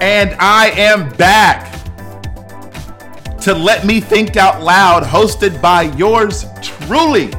[0.00, 1.72] And I am back
[3.42, 7.30] to Let Me Think Out Loud, hosted by yours truly,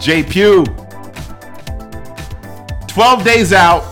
[0.00, 0.22] J.
[0.22, 0.64] Pugh.
[2.88, 3.84] 12 days out,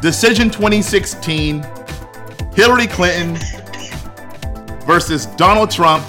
[0.00, 1.66] Decision 2016,
[2.54, 3.36] Hillary Clinton
[4.86, 6.04] versus Donald Trump.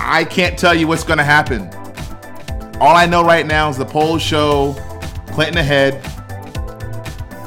[0.00, 1.70] I can't tell you what's going to happen.
[2.80, 4.72] All I know right now is the polls show
[5.26, 6.02] Clinton ahead.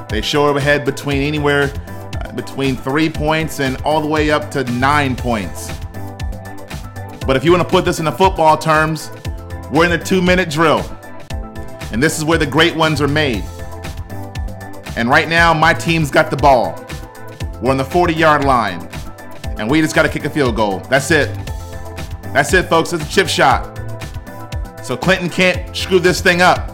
[0.08, 1.74] They show her ahead between anywhere
[2.22, 5.72] uh, between three points and all the way up to nine points.
[7.26, 9.10] But if you want to put this into football terms,
[9.72, 10.86] we're in a two minute drill.
[11.92, 13.44] And this is where the great ones are made.
[14.96, 16.76] And right now, my team's got the ball.
[17.60, 18.88] We're on the 40 yard line.
[19.58, 20.82] And we just got to kick a field goal.
[20.92, 21.34] That's it.
[22.34, 22.94] That's it, folks.
[22.94, 23.73] It's a chip shot.
[24.84, 26.70] So Clinton can't screw this thing up.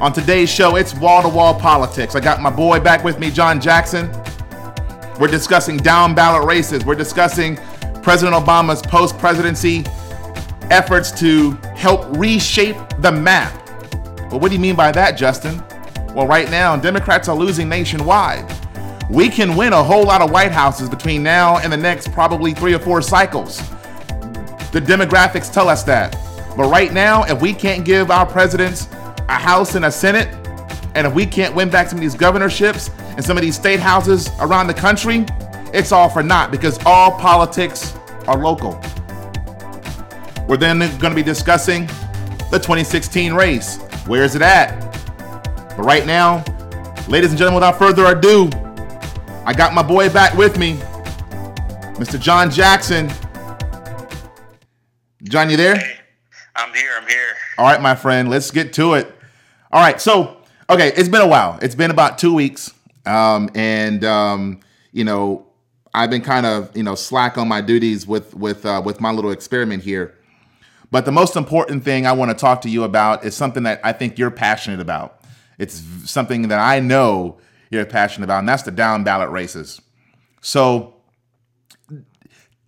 [0.00, 2.14] On today's show, it's wall to wall politics.
[2.14, 4.08] I got my boy back with me, John Jackson.
[5.18, 6.84] We're discussing down ballot races.
[6.84, 7.56] We're discussing
[8.02, 9.84] President Obama's post presidency
[10.70, 13.52] efforts to help reshape the map.
[14.30, 15.62] But what do you mean by that, Justin?
[16.14, 18.52] Well, right now, Democrats are losing nationwide.
[19.10, 22.54] We can win a whole lot of White Houses between now and the next probably
[22.54, 23.58] three or four cycles.
[24.70, 26.16] The demographics tell us that.
[26.56, 28.88] But right now, if we can't give our presidents
[29.28, 30.28] a House and a Senate,
[30.94, 33.80] and if we can't win back some of these governorships and some of these state
[33.80, 35.24] houses around the country,
[35.72, 37.96] it's all for naught because all politics
[38.28, 38.80] are local.
[40.46, 41.86] We're then going to be discussing
[42.50, 43.78] the 2016 race.
[44.06, 44.80] Where is it at?
[45.76, 46.44] But right now,
[47.08, 48.50] ladies and gentlemen, without further ado,
[49.44, 50.74] I got my boy back with me,
[51.96, 52.20] Mr.
[52.20, 53.10] John Jackson.
[55.24, 55.93] John, you there?
[56.56, 56.90] I'm here.
[56.96, 57.34] I'm here.
[57.58, 59.12] All right, my friend, let's get to it.
[59.72, 60.36] All right, so
[60.70, 61.58] okay, it's been a while.
[61.60, 62.72] It's been about two weeks,
[63.06, 64.60] um, and um,
[64.92, 65.46] you know,
[65.92, 69.10] I've been kind of you know slack on my duties with with uh, with my
[69.10, 70.16] little experiment here.
[70.92, 73.80] But the most important thing I want to talk to you about is something that
[73.82, 75.20] I think you're passionate about.
[75.58, 77.38] It's something that I know
[77.70, 79.80] you're passionate about, and that's the down ballot races.
[80.40, 80.94] So,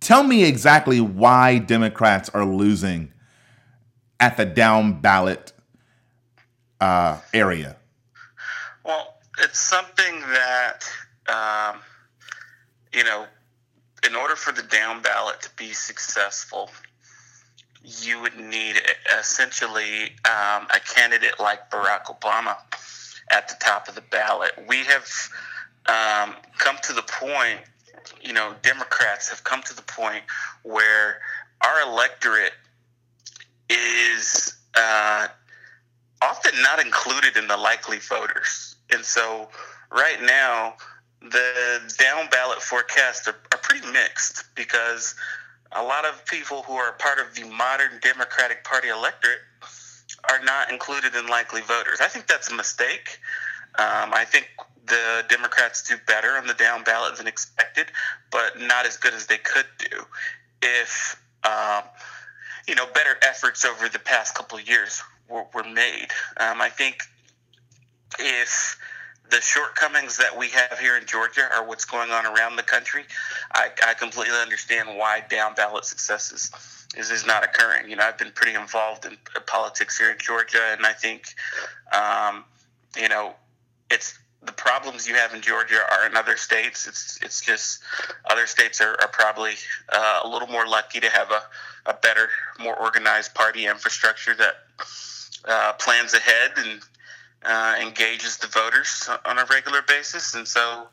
[0.01, 3.13] tell me exactly why Democrats are losing
[4.19, 5.53] at the down ballot
[6.79, 7.75] uh, area.
[8.83, 10.83] Well, it's something that
[11.27, 11.81] um,
[12.93, 13.25] you know,
[14.05, 16.69] in order for the down ballot to be successful,
[17.83, 18.81] you would need
[19.19, 22.57] essentially um, a candidate like Barack Obama
[23.29, 24.51] at the top of the ballot.
[24.67, 25.07] We have
[25.87, 27.59] um, come to the point,
[28.21, 30.23] you know, Democrats have come to the point
[30.63, 31.19] where
[31.61, 32.53] our electorate
[33.69, 35.27] is uh,
[36.21, 38.75] often not included in the likely voters.
[38.91, 39.49] And so
[39.91, 40.75] right now,
[41.21, 45.15] the down ballot forecasts are, are pretty mixed because
[45.73, 49.39] a lot of people who are part of the modern Democratic Party electorate
[50.29, 51.99] are not included in likely voters.
[52.01, 53.19] I think that's a mistake.
[53.79, 54.49] Um, I think
[54.87, 57.87] the Democrats do better on the down ballot than expected,
[58.31, 60.05] but not as good as they could do
[60.61, 61.83] if um,
[62.67, 66.07] you know better efforts over the past couple of years were, were made.
[66.37, 67.01] Um, I think
[68.19, 68.77] if
[69.29, 73.03] the shortcomings that we have here in Georgia are what's going on around the country.
[73.53, 76.51] I, I completely understand why down ballot successes
[76.95, 77.89] is, is, is not occurring.
[77.89, 81.25] You know, I've been pretty involved in politics here in Georgia, and I think,
[81.93, 82.45] um,
[82.97, 83.33] you know,
[83.91, 86.87] it's the problems you have in Georgia are in other states.
[86.87, 87.79] It's it's just
[88.29, 89.53] other states are, are probably
[89.89, 91.41] uh, a little more lucky to have a,
[91.89, 94.55] a better, more organized party infrastructure that
[95.45, 96.81] uh, plans ahead and
[97.43, 100.87] uh, engages the voters on a regular basis, and so.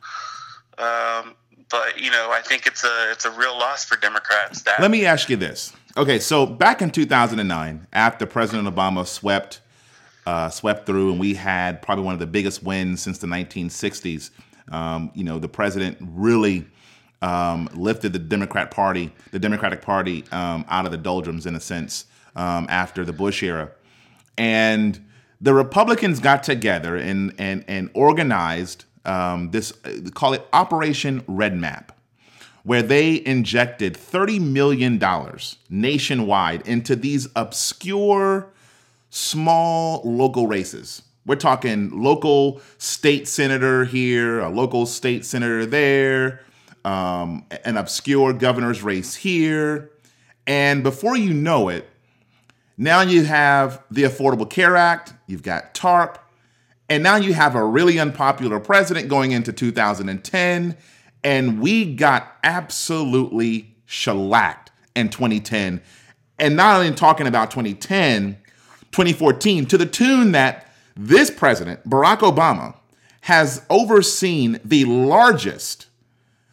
[0.77, 1.37] Um,
[1.71, 4.63] but you know, I think it's a it's a real loss for Democrats.
[4.63, 5.73] That let me ask you this.
[5.97, 9.61] Okay, so back in 2009, after President Obama swept
[10.27, 14.31] uh, swept through, and we had probably one of the biggest wins since the 1960s.
[14.71, 16.67] Um, you know, the president really
[17.23, 21.61] um, lifted the Democrat Party, the Democratic Party, um, out of the doldrums in a
[21.61, 22.07] sense
[22.37, 23.71] um, after the Bush era,
[24.37, 25.05] and
[25.41, 29.73] the Republicans got together and and and organized um, this
[30.15, 31.99] call it Operation Red Map,
[32.63, 38.49] where they injected thirty million dollars nationwide into these obscure,
[39.15, 41.03] small local races.
[41.25, 46.41] We're talking local state senator here, a local state senator there,
[46.85, 49.93] um, an obscure governor's race here,
[50.49, 51.89] and before you know it,
[52.77, 56.19] Now you have the Affordable Care Act, you've got TARP,
[56.89, 60.77] and now you have a really unpopular president going into 2010.
[61.23, 65.81] And we got absolutely shellacked in 2010.
[66.41, 68.39] And not only talking about 2010,
[68.95, 72.77] 2014, to the tune that this president, Barack Obama,
[73.23, 75.87] has overseen the largest,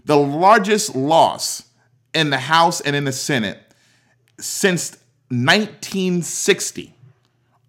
[0.03, 1.63] the largest loss
[2.13, 3.59] in the House and in the Senate
[4.39, 4.97] since
[5.29, 6.95] 1960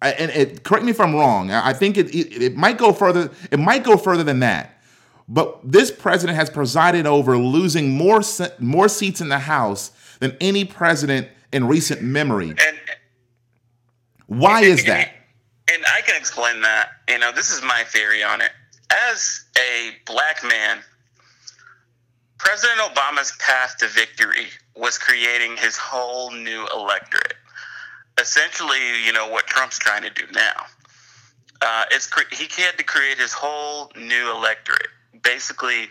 [0.03, 1.51] and it, correct me if I'm wrong.
[1.51, 3.31] I think it, it, it might go further.
[3.51, 4.77] It might go further than that.
[5.29, 8.21] But this president has presided over losing more
[8.59, 12.49] more seats in the House than any president in recent memory.
[12.49, 12.79] And
[14.27, 15.11] why and, is that?
[15.71, 16.89] And I can explain that.
[17.09, 18.51] You know, this is my theory on it.
[19.09, 20.79] As a black man,
[22.37, 27.35] President Obama's path to victory was creating his whole new electorate
[28.19, 30.65] essentially, you know, what Trump's trying to do now.
[31.61, 34.87] Uh, it's he had to create his whole new electorate.
[35.23, 35.87] Basically,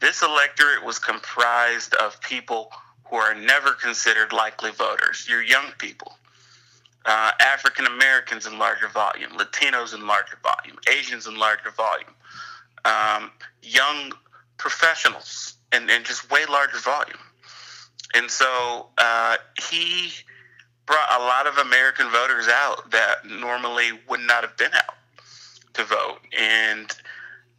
[0.00, 2.70] this electorate was comprised of people
[3.04, 5.26] who are never considered likely voters.
[5.28, 6.16] Your young people,
[7.06, 12.14] uh, African Americans in larger volume, Latinos in larger volume, Asians in larger volume,
[12.84, 13.30] um,
[13.62, 14.12] young
[14.58, 17.18] professionals and, and just way larger volume.
[18.14, 19.36] And so uh,
[19.70, 20.10] he
[20.86, 24.94] brought a lot of American voters out that normally would not have been out
[25.74, 26.18] to vote.
[26.38, 26.90] And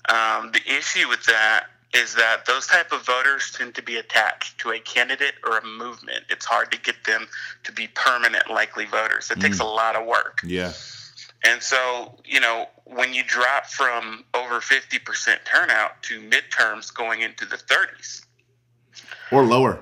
[0.10, 4.60] um, the issue with that is that those type of voters tend to be attached
[4.60, 6.24] to a candidate or a movement.
[6.30, 7.28] It's hard to get them
[7.64, 9.32] to be permanent likely voters.
[9.32, 9.42] It mm.
[9.42, 10.40] takes a lot of work.
[10.44, 10.74] Yeah.
[11.44, 17.46] And so, you know, when you drop from over 50% turnout to midterms going into
[17.46, 18.26] the 30s
[19.32, 19.82] or lower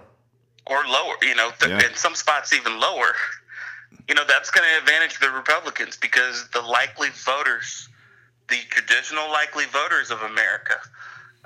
[0.67, 1.87] or lower, you know, the, yeah.
[1.87, 3.15] in some spots even lower,
[4.07, 7.89] you know, that's going to advantage the Republicans because the likely voters,
[8.49, 10.75] the traditional likely voters of America,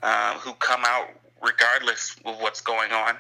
[0.02, 1.10] uh, who come out
[1.42, 3.16] regardless of what's going on,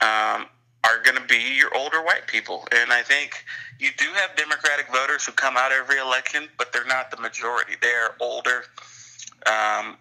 [0.00, 0.46] um,
[0.84, 2.66] are going to be your older white people.
[2.72, 3.44] And I think
[3.78, 7.74] you do have Democratic voters who come out every election, but they're not the majority.
[7.80, 8.64] They're older.
[9.46, 9.96] Um,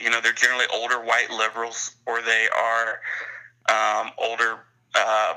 [0.00, 3.00] you know, they're generally older white liberals, or they are
[3.68, 4.60] um, older
[4.94, 5.34] uh,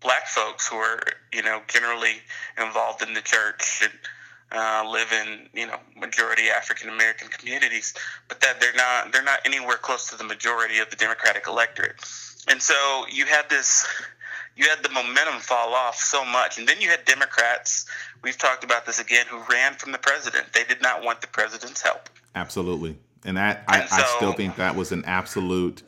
[0.00, 1.00] black folks who are,
[1.32, 2.16] you know, generally
[2.58, 3.92] involved in the church and
[4.52, 7.94] uh, live in, you know, majority African American communities,
[8.28, 11.96] but that they're not they're not anywhere close to the majority of the Democratic electorate.
[12.48, 13.86] And so you had this
[14.56, 16.58] you had the momentum fall off so much.
[16.58, 17.84] And then you had Democrats,
[18.22, 20.52] we've talked about this again, who ran from the president.
[20.54, 22.08] They did not want the president's help.
[22.34, 22.96] Absolutely.
[23.24, 25.82] And that and I, so, I still think that was an absolute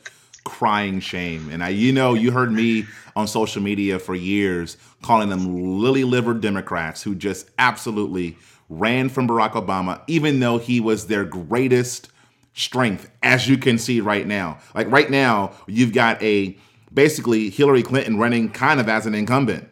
[0.44, 1.50] crying shame.
[1.50, 6.05] And I, you know, you heard me on social media for years calling them lily
[6.05, 8.37] livered Democrats who just absolutely
[8.69, 12.11] ran from Barack Obama, even though he was their greatest
[12.55, 14.59] strength, as you can see right now.
[14.75, 16.56] Like right now, you've got a
[16.93, 19.69] basically Hillary Clinton running kind of as an incumbent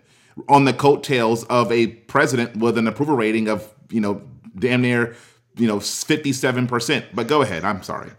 [0.48, 4.22] on the coattails of a president with an approval rating of, you know,
[4.58, 5.16] damn near,
[5.56, 7.04] you know, 57%.
[7.14, 7.64] But go ahead.
[7.64, 8.10] I'm sorry.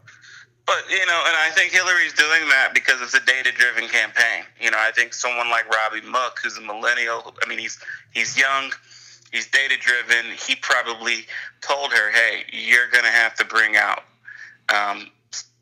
[0.68, 4.44] But you know, and I think Hillary's doing that because it's a data-driven campaign.
[4.60, 7.80] You know, I think someone like Robbie Mook, who's a millennial, I mean, he's
[8.14, 8.74] he's young,
[9.32, 10.32] he's data-driven.
[10.46, 11.26] He probably
[11.62, 14.04] told her, "Hey, you're going to have to bring out
[14.70, 15.10] um,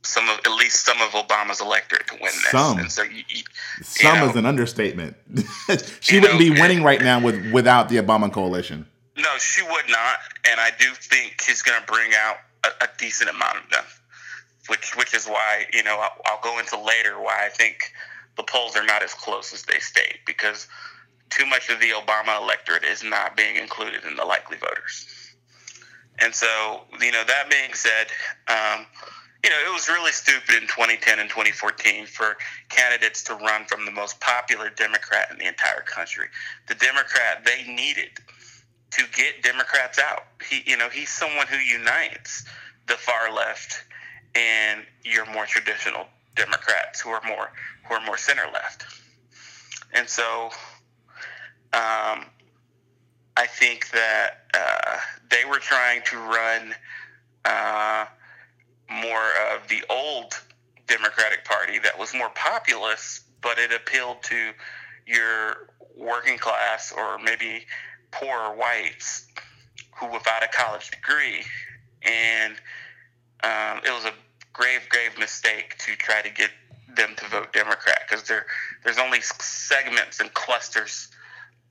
[0.04, 3.24] some of at least some of Obama's electorate to win this." Some, and so you,
[3.28, 3.44] you,
[3.82, 5.16] some know, is an understatement.
[6.00, 8.86] she wouldn't know, be winning right now with without the Obama coalition.
[9.18, 10.18] No, she would not,
[10.50, 13.84] and I do think he's going to bring out a, a decent amount of them
[14.68, 17.92] which which is why you know I'll, I'll go into later why I think
[18.38, 20.68] the polls are not as close as they state because
[21.30, 25.08] too much of the Obama electorate is not being included in the likely voters.
[26.20, 28.08] And so, you know, that being said,
[28.48, 28.86] um,
[29.44, 32.38] you know, it was really stupid in 2010 and 2014 for
[32.70, 36.28] candidates to run from the most popular Democrat in the entire country.
[36.68, 38.10] The Democrat they needed
[38.92, 40.24] to get Democrats out.
[40.50, 42.46] He, you know, he's someone who unites
[42.88, 43.84] the far left
[44.34, 47.52] and your more traditional Democrats who are more
[47.88, 48.86] who are more center left.
[49.94, 50.50] And so,
[51.76, 52.28] um,
[53.36, 54.98] I think that uh,
[55.30, 56.74] they were trying to run
[57.44, 58.06] uh,
[58.90, 60.40] more of the old
[60.88, 64.52] Democratic Party that was more populist, but it appealed to
[65.06, 65.68] your
[65.98, 67.66] working class or maybe
[68.12, 69.28] poorer whites
[69.98, 71.44] who without a college degree.
[72.04, 72.54] And
[73.44, 74.14] um, it was a
[74.54, 76.52] grave, grave mistake to try to get
[76.96, 78.46] them to vote Democrat because there
[78.86, 81.10] there's only segments and clusters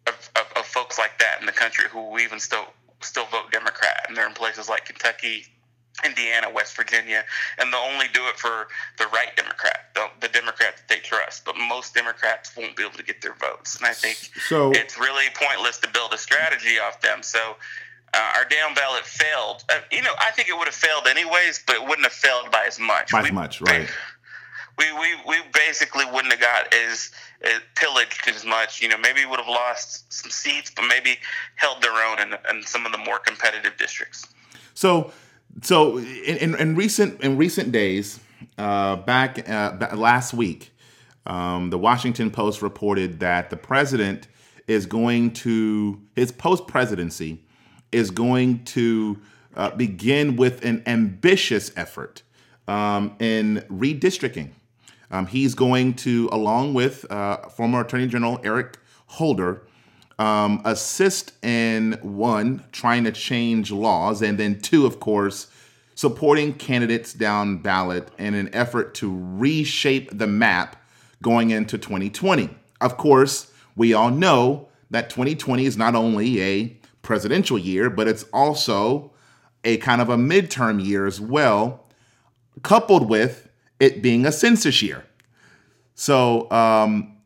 [0.07, 2.67] of, of, of, folks like that in the country who even still
[3.01, 5.45] still vote Democrat, and they're in places like Kentucky,
[6.05, 7.25] Indiana, West Virginia,
[7.59, 8.69] and they'll only do it for
[8.99, 11.45] the right Democrat, the, the Democrat that they trust.
[11.45, 14.17] But most Democrats won't be able to get their votes, and I think
[14.49, 17.23] so, it's really pointless to build a strategy off them.
[17.23, 17.57] So.
[18.17, 19.65] Uh, our down ballot failed.
[19.69, 22.49] Uh, you know, I think it would have failed anyways, but it wouldn't have failed
[22.53, 23.11] by as much.
[23.11, 23.89] By as much, right?
[24.79, 27.11] We, we, we basically wouldn't have got as,
[27.43, 28.83] as pillaged as much.
[28.83, 31.19] You know, maybe we would have lost some seats, but maybe
[31.57, 34.27] held their own in, in some of the more competitive districts.
[34.75, 35.13] So,
[35.63, 38.19] so in, in, in recent in recent days,
[38.59, 40.73] uh, back uh, last week,
[41.27, 44.29] um, the Washington Post reported that the president
[44.67, 47.45] is going to his post presidency
[47.93, 49.19] is going to
[49.55, 52.23] uh, begin with an ambitious effort
[52.67, 54.51] um, in redistricting.
[55.15, 59.63] Um, he's going to, along with uh, former Attorney General Eric Holder,
[60.19, 65.47] um, assist in one, trying to change laws, and then two, of course,
[65.95, 70.83] supporting candidates down ballot in an effort to reshape the map
[71.23, 72.51] going into 2020.
[72.81, 78.25] Of course, we all know that 2020 is not only a presidential year, but it's
[78.33, 79.13] also
[79.63, 81.87] a kind of a midterm year as well,
[82.63, 83.44] coupled with
[83.81, 85.05] it being a census year.
[85.95, 87.17] So, um,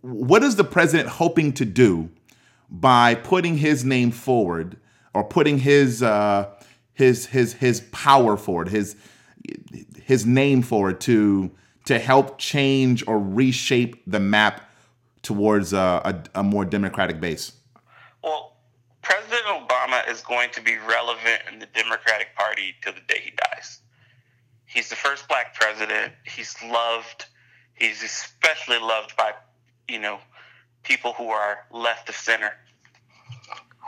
[0.00, 2.10] what is the president hoping to do
[2.70, 4.76] by putting his name forward
[5.12, 6.50] or putting his uh,
[6.92, 8.96] his his his power forward, his
[10.02, 11.50] his name forward to
[11.86, 14.70] to help change or reshape the map
[15.22, 17.52] towards a, a, a more democratic base?
[18.22, 18.56] Well,
[19.02, 23.32] President Obama is going to be relevant in the Democratic Party till the day he
[23.52, 23.80] dies.
[24.74, 26.12] He's the first black president.
[26.24, 27.26] He's loved.
[27.74, 29.32] He's especially loved by,
[29.88, 30.18] you know,
[30.82, 32.50] people who are left of center,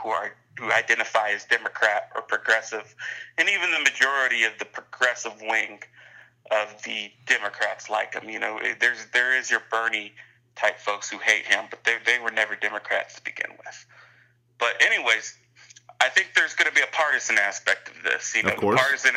[0.01, 2.95] who are who identify as Democrat or progressive,
[3.37, 5.79] and even the majority of the progressive wing
[6.51, 8.29] of the Democrats like him.
[8.29, 10.13] You know, eh, there's there is your Bernie
[10.55, 13.85] type folks who hate him, but they they were never Democrats to begin with.
[14.57, 15.37] But anyways,
[15.99, 18.35] I think there's going to be a partisan aspect of this.
[18.35, 19.13] You know, the partisan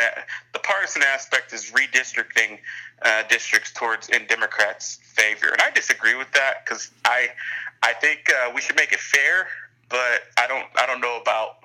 [0.53, 2.59] the partisan aspect is redistricting
[3.03, 7.29] uh, districts towards in Democrats' favor, and I disagree with that because I
[7.83, 9.49] I think uh, we should make it fair,
[9.89, 11.59] but I don't I don't know about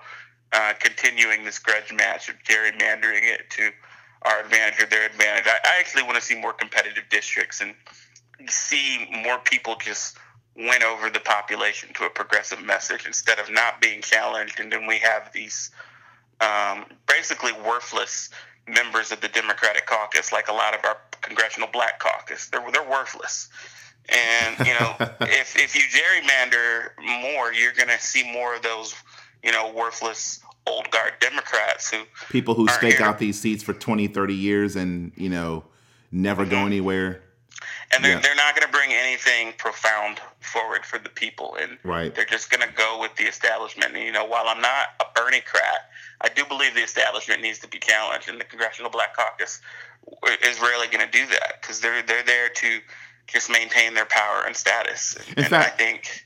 [0.51, 3.72] uh, continuing this grudge match of gerrymandering it to
[4.24, 5.45] our advantage or their advantage.
[5.48, 7.74] I, I actually want to see more competitive districts and
[8.50, 10.17] see more people just
[10.55, 14.59] win over the population to a progressive message instead of not being challenged.
[14.59, 15.71] And then we have these
[16.39, 18.29] um, basically worthless
[18.67, 22.47] members of the Democratic caucus, like a lot of our congressional black caucus.
[22.47, 23.50] They're, they're worthless.
[24.09, 26.89] And, you know, if, if you gerrymander
[27.21, 28.95] more, you're going to see more of those,
[29.43, 33.05] you know, worthless old guard Democrats who people who stake here.
[33.05, 35.63] out these seats for 20, 30 years and, you know,
[36.12, 36.51] never mm-hmm.
[36.51, 37.21] go anywhere
[37.91, 38.19] and they're, yeah.
[38.19, 42.15] they're not going to bring anything profound forward for the people and right.
[42.15, 45.05] they're just going to go with the establishment and you know while i'm not a
[45.15, 45.89] bernie crat
[46.21, 49.61] i do believe the establishment needs to be challenged and the congressional black caucus
[50.45, 52.79] is rarely going to do that because they're they're there to
[53.27, 56.25] just maintain their power and status in and fact, i think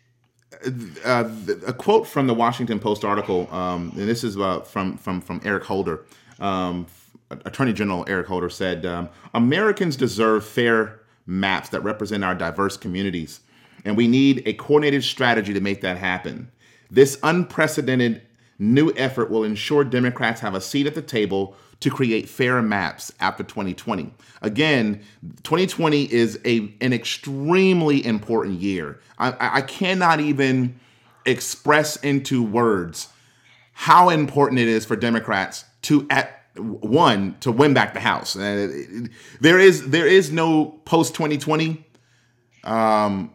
[1.05, 1.29] uh,
[1.67, 5.39] a quote from the Washington Post article, um, and this is uh, from from from
[5.45, 6.05] Eric Holder,
[6.39, 6.87] um,
[7.29, 10.99] Attorney General Eric Holder said, um, "Americans deserve fair
[11.29, 13.39] maps that represent our diverse communities.
[13.85, 16.51] And we need a coordinated strategy to make that happen.
[16.91, 18.23] This unprecedented
[18.57, 23.13] new effort will ensure Democrats have a seat at the table to create fair maps
[23.21, 24.11] after 2020.
[24.41, 25.01] Again,
[25.43, 28.99] 2020 is a an extremely important year.
[29.17, 30.77] I, I cannot even
[31.25, 33.07] express into words
[33.73, 38.35] how important it is for Democrats to at one to win back the House.
[38.35, 38.87] Uh,
[39.41, 41.85] there is there is no post 2020
[42.63, 43.33] um,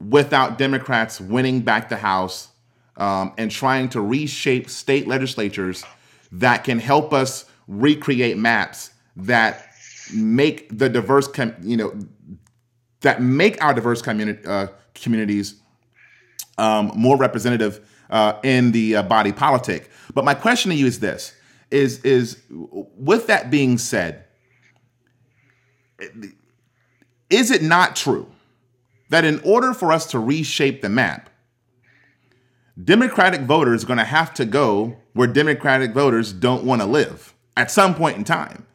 [0.00, 2.48] without Democrats winning back the House
[2.96, 5.84] um, and trying to reshape state legislatures
[6.32, 9.66] that can help us recreate maps that
[10.14, 11.98] make the diverse com- you know
[13.00, 15.60] that make our diverse uh, communities
[16.56, 19.90] um, more representative uh, in the uh, body politic.
[20.14, 21.34] But my question to you is this:
[21.70, 24.24] is is with that being said,
[27.30, 28.30] is it not true
[29.10, 31.30] that in order for us to reshape the map,
[32.82, 37.34] Democratic voters are going to have to go where Democratic voters don't want to live
[37.56, 38.66] at some point in time?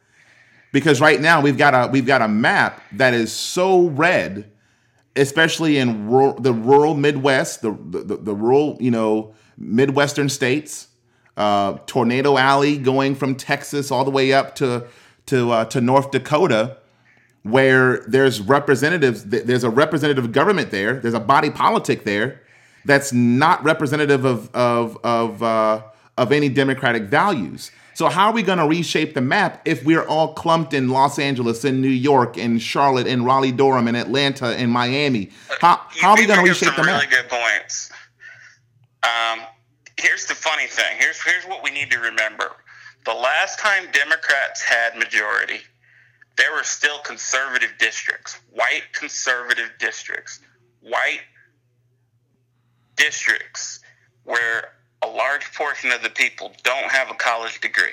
[0.72, 4.50] Because right now we've got a we've got a map that is so red
[5.16, 10.88] especially in rural, the rural Midwest, the, the, the rural, you know, Midwestern states,
[11.36, 14.86] uh, Tornado Alley going from Texas all the way up to
[15.26, 16.76] to uh, to North Dakota,
[17.42, 22.40] where there's representatives, there's a representative government there, there's a body politic there
[22.84, 25.82] that's not representative of of of uh,
[26.16, 27.70] of any democratic values.
[27.94, 31.16] So how are we going to reshape the map if we're all clumped in Los
[31.18, 35.30] Angeles, in New York, in Charlotte, in Raleigh, Durham, in Atlanta, in Miami?
[35.60, 37.02] How, how are we going to reshape the map?
[37.02, 37.92] Really good points.
[39.04, 39.46] Um,
[40.04, 40.96] here's the funny thing.
[40.98, 42.52] Here's here's what we need to remember.
[43.04, 45.60] The last time Democrats had majority,
[46.36, 50.40] there were still conservative districts, white conservative districts,
[50.80, 51.20] white
[52.96, 53.80] districts
[54.24, 57.92] where a large portion of the people don't have a college degree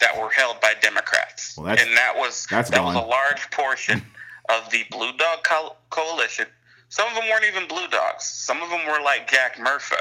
[0.00, 1.56] that were held by Democrats.
[1.56, 2.94] Well, and that was that gone.
[2.94, 4.02] was a large portion
[4.48, 6.46] of the Blue Dog Co- Coalition.
[6.94, 8.22] Some of them weren't even Blue Dogs.
[8.24, 9.98] Some of them were like Jack Murtha.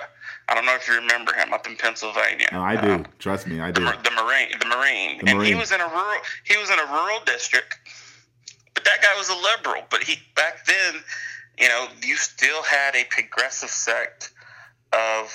[0.48, 2.46] I don't know if you remember him up in Pennsylvania.
[2.52, 2.92] No, I do.
[2.92, 3.84] Um, Trust me, I do.
[3.84, 5.54] The, the Marine, the Marine, the and Marine.
[5.54, 6.22] he was in a rural.
[6.44, 7.80] He was in a rural district,
[8.76, 9.82] but that guy was a liberal.
[9.90, 11.02] But he back then,
[11.58, 14.32] you know, you still had a progressive sect
[14.92, 15.34] of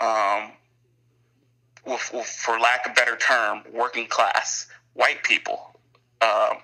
[0.00, 0.52] um,
[1.96, 5.76] for lack of a better term, working class white people
[6.20, 6.58] um,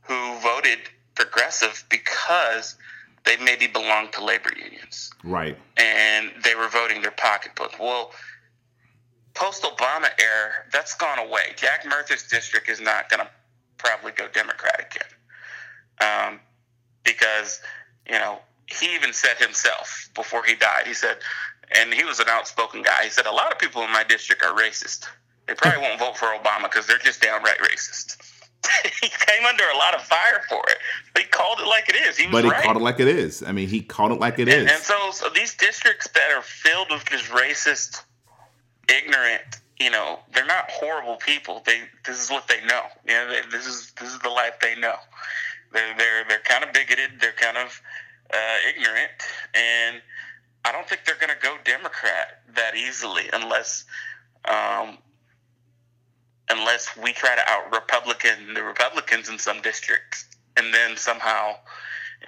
[0.00, 0.80] who voted
[1.14, 2.76] progressive because
[3.24, 5.10] they maybe belong to labor unions.
[5.22, 5.56] Right.
[5.76, 7.78] And they were voting their pocketbook.
[7.78, 8.12] Well,
[9.34, 11.54] post Obama era, that's gone away.
[11.56, 13.28] Jack Murtha's district is not going to
[13.78, 16.30] probably go Democratic again.
[16.30, 16.40] Um,
[17.04, 17.60] because,
[18.06, 21.18] you know, he even said himself before he died, he said,
[21.76, 23.04] and he was an outspoken guy.
[23.04, 25.06] He said, A lot of people in my district are racist.
[25.46, 28.16] They probably won't vote for Obama because they're just downright racist.
[29.00, 30.78] He came under a lot of fire for it.
[31.12, 32.16] But he called it like it is.
[32.16, 32.62] He but he right.
[32.62, 33.42] called it like it is.
[33.42, 34.72] I mean, he called it like it and, is.
[34.72, 38.02] and so, so these districts that are filled with just racist,
[38.88, 39.42] ignorant,
[39.80, 41.62] you know, they're not horrible people.
[41.66, 42.82] They this is what they know.
[43.06, 44.94] You know, they, this is this is the life they know.
[45.72, 47.20] They're they're they're kind of bigoted.
[47.20, 47.80] They're kind of
[48.32, 49.10] uh, ignorant,
[49.54, 50.00] and
[50.64, 53.84] I don't think they're going to go Democrat that easily unless
[54.44, 54.98] um,
[56.52, 61.54] unless we try to out Republican the Republicans in some districts, and then somehow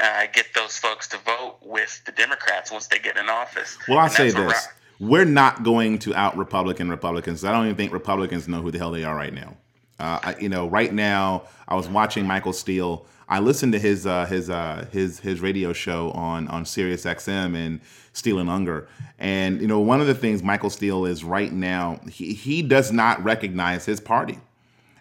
[0.01, 3.79] uh, get those folks to vote with the Democrats once they get in office.
[3.89, 7.45] Well, I'll say this: we're not going to out Republican Republicans.
[7.45, 9.57] I don't even think Republicans know who the hell they are right now.
[9.99, 13.07] Uh, I, you know, right now, I was watching Michael Steele.
[13.29, 17.55] I listened to his uh, his uh, his his radio show on on Sirius XM
[17.55, 17.81] and
[18.13, 18.87] Steele and Ungar.
[19.25, 22.93] And you know, one of the things Michael Steele is right now, he he does
[22.93, 24.39] not recognize his party.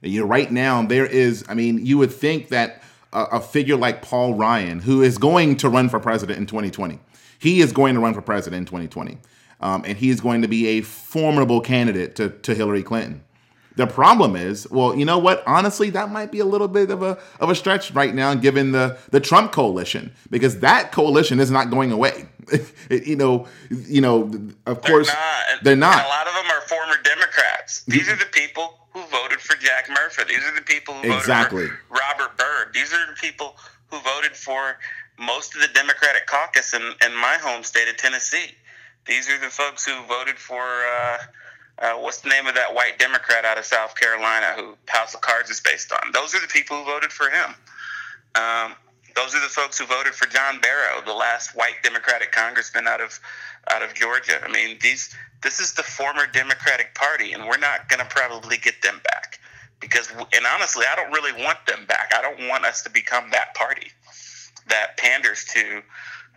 [0.02, 1.44] You know, right now there is.
[1.50, 2.82] I mean, you would think that
[3.12, 7.02] a, a figure like Paul Ryan, who is going to run for president in 2020,
[7.38, 9.18] he is going to run for president in 2020,
[9.60, 13.26] um, and he is going to be a formidable candidate to to Hillary Clinton.
[13.76, 15.44] The problem is, well, you know what?
[15.48, 18.72] Honestly, that might be a little bit of a of a stretch right now, given
[18.72, 22.28] the the Trump coalition, because that coalition is not going away.
[22.90, 24.32] you know, you know,
[24.66, 25.64] of course, they're not.
[25.64, 26.06] They're not.
[26.06, 27.84] a lot of them are former Democrats.
[27.84, 30.26] These are the people who voted for Jack Murtha.
[30.28, 31.64] These are the people who exactly.
[31.64, 32.74] voted for Robert Byrd.
[32.74, 33.56] These are the people
[33.88, 34.78] who voted for
[35.18, 38.52] most of the Democratic caucus in, in my home state of Tennessee.
[39.08, 40.62] These are the folks who voted for.
[40.62, 41.18] Uh,
[41.80, 45.22] uh, what's the name of that white Democrat out of South Carolina who House of
[45.22, 46.12] Cards is based on?
[46.12, 47.56] Those are the people who voted for him.
[48.36, 48.76] Um,
[49.16, 53.02] those are the folks who voted for John Barrow, the last white Democratic congressman out
[53.02, 53.20] of
[53.70, 54.44] out of Georgia.
[54.44, 58.58] I mean, these this is the former Democratic Party, and we're not going to probably
[58.58, 59.40] get them back
[59.80, 62.12] because, and honestly, I don't really want them back.
[62.16, 63.92] I don't want us to become that party
[64.68, 65.82] that panders to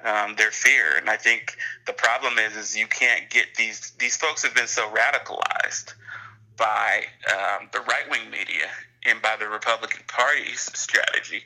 [0.05, 0.97] um, their fear.
[0.97, 1.57] And I think
[1.87, 5.95] the problem is, is you can't get these these folks have been so radicalized
[6.57, 8.69] by um, the right wing media
[9.05, 11.43] and by the Republican Party's strategy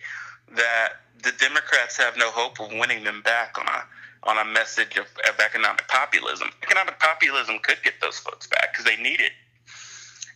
[0.57, 3.85] that the Democrats have no hope of winning them back on a
[4.25, 6.49] on a message of, of economic populism.
[6.63, 9.33] Economic populism could get those folks back because they need it.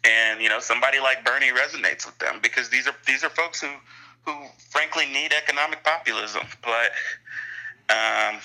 [0.04, 3.60] And you know, somebody like Bernie resonates with them because these are these are folks
[3.60, 3.68] who
[4.24, 4.32] who
[4.70, 6.42] frankly need economic populism.
[6.62, 6.92] But
[7.90, 8.40] um,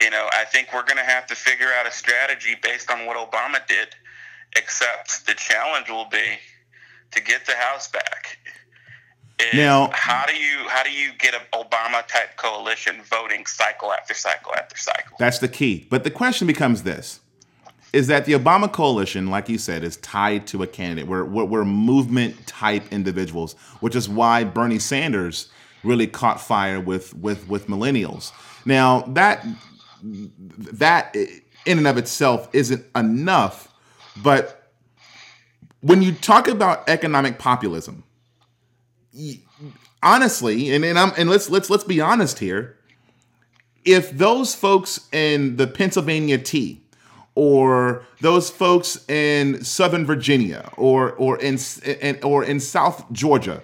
[0.00, 3.06] you know, I think we're going to have to figure out a strategy based on
[3.06, 3.88] what Obama did.
[4.56, 6.38] Except the challenge will be
[7.10, 8.38] to get the House back.
[9.54, 14.14] now, how do you how do you get an Obama type coalition voting cycle after
[14.14, 15.16] cycle after cycle?
[15.18, 15.86] That's the key.
[15.90, 17.20] But the question becomes this:
[17.92, 21.06] Is that the Obama coalition, like you said, is tied to a candidate?
[21.06, 25.50] We're we're, we're movement type individuals, which is why Bernie Sanders
[25.84, 28.32] really caught fire with with with millennials.
[28.64, 29.46] Now that
[30.02, 31.16] that
[31.66, 33.68] in and of itself isn't enough,
[34.22, 34.72] but
[35.80, 38.04] when you talk about economic populism,
[40.02, 42.76] honestly, and, and I'm and let's let's let's be honest here.
[43.84, 46.82] If those folks in the Pennsylvania T
[47.34, 53.62] or those folks in Southern Virginia or or in, in or in South Georgia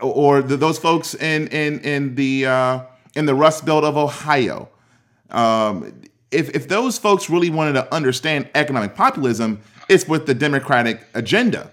[0.00, 2.80] or the, those folks in in in the uh,
[3.14, 4.68] in the Rust Belt of Ohio.
[5.30, 11.00] Um, if if those folks really wanted to understand economic populism, it's with the Democratic
[11.14, 11.70] agenda,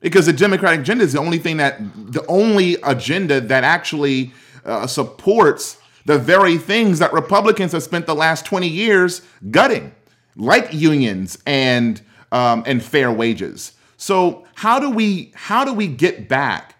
[0.00, 1.78] because the Democratic agenda is the only thing that
[2.12, 4.32] the only agenda that actually
[4.64, 9.92] uh, supports the very things that Republicans have spent the last twenty years gutting,
[10.36, 13.72] like unions and um, and fair wages.
[13.96, 16.75] So how do we how do we get back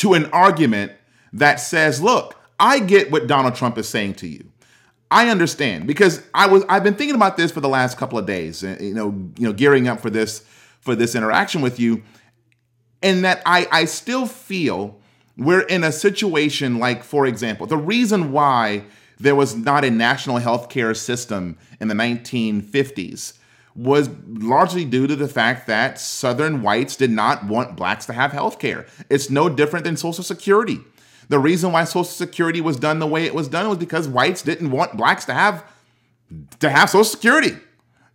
[0.00, 0.92] to an argument
[1.34, 4.50] that says, look, I get what Donald Trump is saying to you.
[5.10, 8.26] I understand because I was I've been thinking about this for the last couple of
[8.26, 9.08] days, you know,
[9.38, 10.44] you know, gearing up for this
[10.80, 12.02] for this interaction with you,
[13.02, 15.00] and that I I still feel
[15.36, 18.84] we're in a situation like, for example, the reason why
[19.18, 23.34] there was not a national health care system in the 1950s
[23.74, 28.32] was largely due to the fact that Southern whites did not want blacks to have
[28.32, 28.86] health care.
[29.08, 30.78] It's no different than Social Security.
[31.28, 34.42] The reason why Social Security was done the way it was done was because whites
[34.42, 35.64] didn't want blacks to have
[36.58, 37.56] to have Social Security.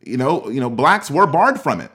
[0.01, 1.91] You know, you know, blacks were barred from it.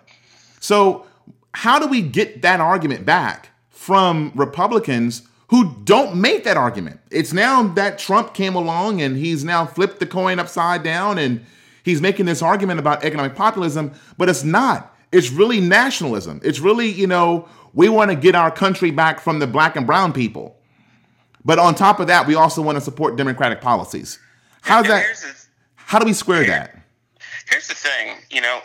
[0.61, 1.07] So
[1.53, 7.01] how do we get that argument back from Republicans who don't make that argument?
[7.11, 11.45] It's now that Trump came along and he's now flipped the coin upside down and
[11.85, 14.97] he's making this argument about economic populism, but it's not.
[15.13, 16.41] It's really nationalism.
[16.45, 19.87] It's really, you know, we want to get our country back from the black and
[19.87, 20.57] brown people.
[21.45, 24.19] But on top of that, we also want to support democratic policies.
[24.63, 25.07] How's that?
[25.75, 26.79] how do we square here, that?
[27.49, 28.61] Here's the thing, you know,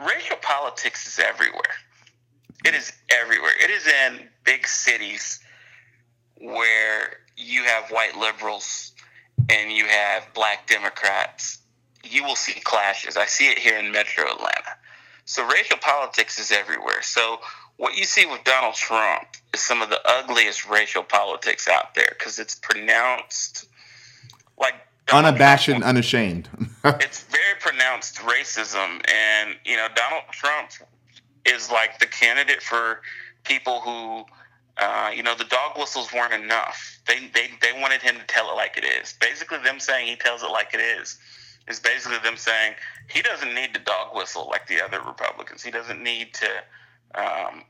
[0.00, 1.62] racial politics is everywhere.
[2.64, 3.52] It is everywhere.
[3.62, 5.40] It is in big cities
[6.36, 8.92] where you have white liberals
[9.48, 11.58] and you have black Democrats
[12.04, 13.16] you will see clashes.
[13.16, 14.76] I see it here in metro Atlanta.
[15.24, 17.02] So racial politics is everywhere.
[17.02, 17.40] So
[17.76, 22.14] what you see with Donald Trump is some of the ugliest racial politics out there
[22.18, 23.66] because it's pronounced
[24.58, 24.74] like
[25.06, 26.48] Donald unabashed Trump, and unashamed.
[26.84, 30.70] it's very pronounced racism, and you know Donald Trump
[31.44, 33.00] is like the candidate for
[33.44, 34.24] people who.
[34.80, 37.00] Uh, you know, the dog whistles weren't enough.
[37.08, 39.12] They, they they wanted him to tell it like it is.
[39.20, 41.18] Basically, them saying he tells it like it is
[41.68, 42.74] is basically them saying
[43.08, 45.62] he doesn't need to dog whistle like the other Republicans.
[45.62, 47.62] He doesn't need to, um,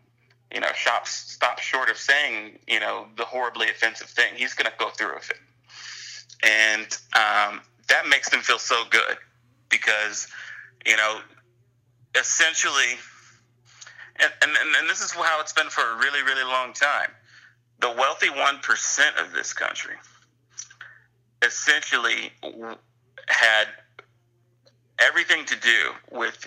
[0.52, 4.34] you know, shop, stop short of saying, you know, the horribly offensive thing.
[4.37, 5.38] He's going to go through with it.
[6.42, 9.16] And um, that makes them feel so good
[9.68, 10.28] because,
[10.87, 11.20] you know,
[12.18, 12.98] essentially,
[14.16, 17.11] and, and, and this is how it's been for a really, really long time.
[17.80, 19.94] The wealthy 1% of this country
[21.42, 22.32] essentially
[23.28, 23.68] had
[24.98, 26.46] everything to do with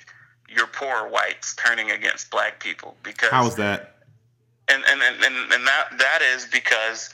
[0.49, 3.95] your poor whites turning against black people because how is that
[4.67, 7.09] and and and, and that that is because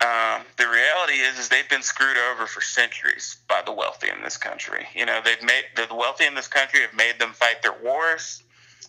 [0.00, 4.22] um, the reality is is they've been screwed over for centuries by the wealthy in
[4.22, 7.62] this country you know they've made the wealthy in this country have made them fight
[7.62, 8.42] their wars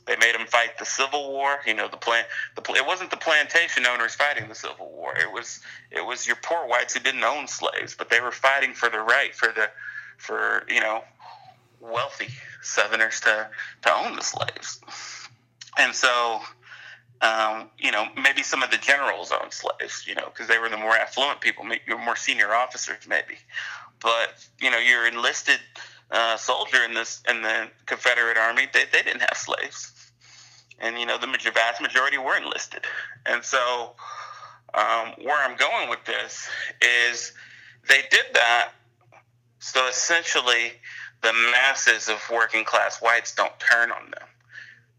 [0.09, 1.59] they made them fight the Civil War.
[1.67, 2.25] You know, the plan.
[2.55, 5.15] The, it wasn't the plantation owners fighting the Civil War.
[5.15, 5.59] It was
[5.91, 8.99] it was your poor whites who didn't own slaves, but they were fighting for the
[8.99, 9.69] right for the
[10.17, 11.03] for you know
[11.79, 12.29] wealthy
[12.61, 13.49] Southerners to,
[13.83, 14.81] to own the slaves.
[15.77, 16.39] And so,
[17.21, 20.69] um, you know, maybe some of the generals owned slaves, you know, because they were
[20.69, 21.65] the more affluent people,
[22.03, 23.37] more senior officers, maybe.
[24.01, 25.59] But, you know, your enlisted
[26.11, 29.93] uh, soldier in this in the Confederate Army, they, they didn't have slaves.
[30.79, 32.85] And, you know, the vast majority were enlisted.
[33.25, 33.95] And so,
[34.73, 36.47] um, where I'm going with this
[36.81, 37.33] is
[37.87, 38.69] they did that.
[39.59, 40.73] So essentially,
[41.21, 44.27] the masses of working class whites don't turn on them.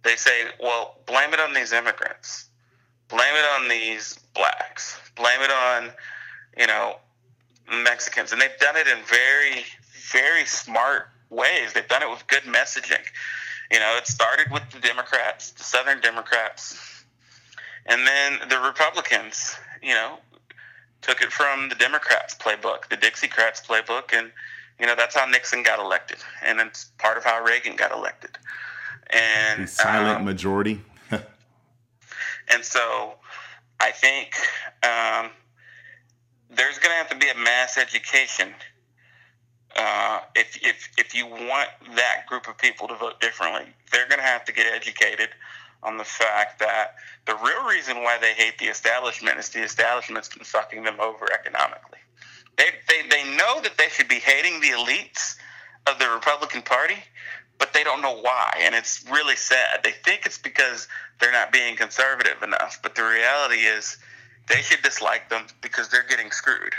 [0.02, 2.46] They say, well, blame it on these immigrants.
[3.08, 4.98] Blame it on these blacks.
[5.16, 5.90] Blame it on,
[6.56, 6.96] you know,
[7.70, 8.32] Mexicans.
[8.32, 9.64] And they've done it in very,
[10.12, 11.72] very smart ways.
[11.72, 13.04] They've done it with good messaging.
[13.70, 17.04] You know, it started with the Democrats, the Southern Democrats,
[17.86, 20.18] and then the Republicans, you know,
[21.02, 24.32] took it from the Democrats' playbook, the Dixiecrats' playbook, and
[24.80, 28.30] you know, that's how Nixon got elected, and it's part of how Reagan got elected.
[29.10, 30.80] And the silent um, majority.
[31.10, 33.14] and so,
[33.78, 34.34] I think
[34.82, 35.30] um,
[36.48, 38.54] there's going to have to be a mass education
[39.76, 44.18] uh, if, if, if you want that group of people to vote differently, they're going
[44.18, 45.28] to have to get educated
[45.82, 50.28] on the fact that the real reason why they hate the establishment is the establishment's
[50.28, 51.98] been fucking them over economically.
[52.60, 55.36] They, they, they know that they should be hating the elites
[55.86, 56.96] of the Republican Party,
[57.58, 58.60] but they don't know why.
[58.60, 59.80] And it's really sad.
[59.82, 60.86] They think it's because
[61.20, 63.96] they're not being conservative enough, but the reality is
[64.48, 66.74] they should dislike them because they're getting screwed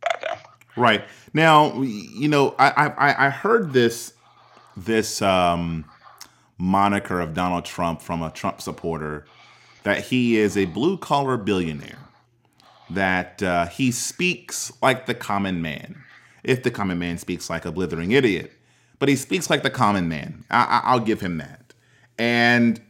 [0.00, 0.38] by them.
[0.74, 4.14] Right now, you know, I I, I heard this
[4.74, 5.84] this um,
[6.56, 9.26] moniker of Donald Trump from a Trump supporter
[9.82, 11.98] that he is a blue collar billionaire,
[12.90, 16.02] that uh, he speaks like the common man,
[16.44, 18.52] if the common man speaks like a blithering idiot,
[18.98, 20.44] but he speaks like the common man.
[20.50, 21.74] I, will give him that,
[22.18, 22.80] and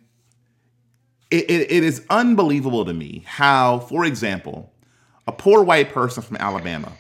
[1.31, 4.73] it, it, it is unbelievable to me how, for example,
[5.27, 6.93] a poor white person from Alabama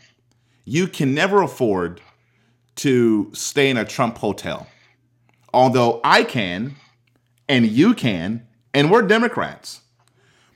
[0.67, 2.03] you can never afford
[2.75, 4.67] to stay in a Trump hotel.
[5.55, 6.75] Although I can,
[7.49, 9.81] and you can, and we're Democrats.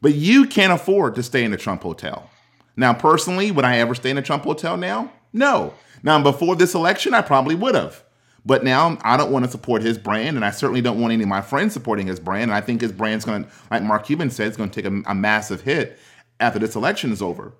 [0.00, 2.30] But you can't afford to stay in a Trump hotel.
[2.76, 5.12] Now, personally, would I ever stay in a Trump hotel now?
[5.32, 5.74] No.
[6.02, 8.02] Now, before this election, I probably would have.
[8.46, 11.22] But now I don't want to support his brand, and I certainly don't want any
[11.22, 12.44] of my friends supporting his brand.
[12.44, 14.90] And I think his brand's going to, like Mark Cuban said, it's going to take
[14.90, 15.98] a, a massive hit
[16.38, 17.52] after this election is over.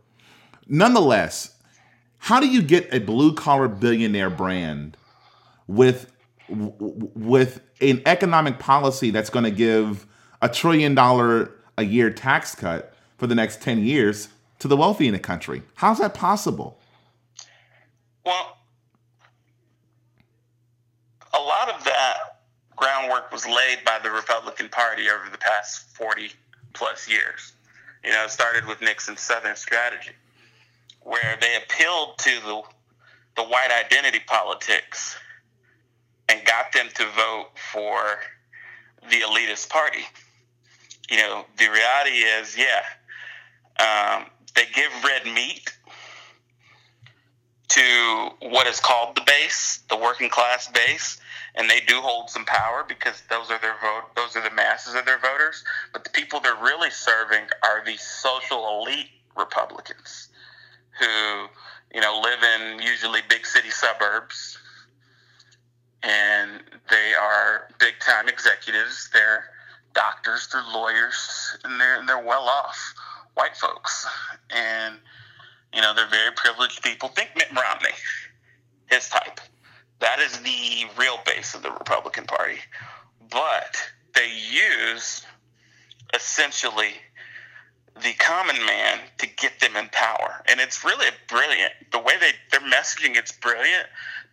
[0.67, 1.55] Nonetheless,
[2.17, 4.97] how do you get a blue collar billionaire brand
[5.67, 6.13] with
[6.49, 10.07] with an economic policy that's going to give
[10.43, 15.07] a trillion dollar a year tax cut for the next 10 years to the wealthy
[15.07, 15.63] in the country?
[15.75, 16.79] How's that possible?
[18.25, 18.59] Well,
[21.33, 22.17] a lot of that
[22.77, 26.31] groundwork was laid by the Republican Party over the past 40
[26.75, 27.53] plus years.
[28.05, 30.13] You know, it started with Nixon's Southern strategy
[31.03, 32.63] where they appealed to the
[33.37, 35.17] the white identity politics
[36.29, 38.19] and got them to vote for
[39.09, 40.05] the elitist party.
[41.11, 42.83] You know, the reality is, yeah,
[43.81, 45.77] um, they give red meat
[47.69, 51.21] to what is called the base, the working class base,
[51.57, 54.95] and they do hold some power because those are their vote, those are the masses
[54.95, 55.65] of their voters.
[55.93, 60.29] But the people they're really serving are the social elite Republicans
[60.99, 61.47] who
[61.95, 64.59] you know live in usually big city suburbs
[66.03, 69.45] and they are big time executives they're
[69.95, 72.95] doctors they're lawyers and they're they're well off
[73.35, 74.07] white folks
[74.51, 74.97] and
[75.75, 77.95] you know they're very privileged people think Mitt Romney
[78.87, 79.41] his type
[80.01, 82.59] that is the real base of the Republican Party
[83.31, 83.77] but
[84.15, 85.25] they use
[86.15, 86.95] essentially
[88.03, 90.43] the common man to get them in power.
[90.49, 91.73] And it's really brilliant.
[91.93, 93.87] The way they their messaging it's brilliant.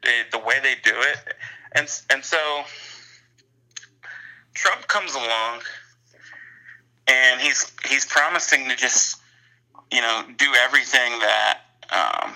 [0.03, 1.35] The, the way they do it.
[1.73, 2.63] And and so
[4.57, 5.61] Trump comes along
[7.07, 9.17] and he's he's promising to just
[9.91, 11.59] you know do everything that
[11.91, 12.33] um,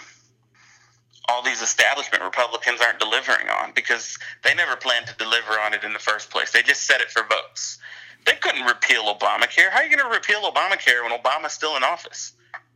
[1.27, 5.83] all these establishment Republicans aren't delivering on because they never planned to deliver on it
[5.83, 6.51] in the first place.
[6.51, 7.79] They just set it for votes.
[8.25, 9.71] They couldn't repeal Obamacare.
[9.71, 12.33] How are you going to repeal Obamacare when Obama's still in office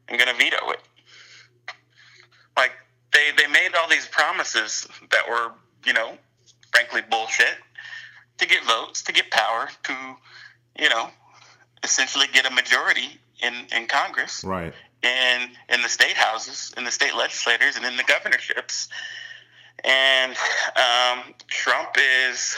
[0.07, 0.81] and going to veto it?
[2.57, 2.71] Like
[3.13, 5.51] they they made all these promises that were,
[5.85, 6.17] you know,
[6.71, 7.55] frankly bullshit
[8.37, 9.93] to get votes, to get power, to,
[10.79, 11.09] you know,
[11.83, 14.43] essentially get a majority in in Congress.
[14.43, 14.73] Right.
[15.03, 18.87] And in the state houses, in the state legislators, and in the governorships.
[19.83, 21.89] And um, Trump
[22.29, 22.55] is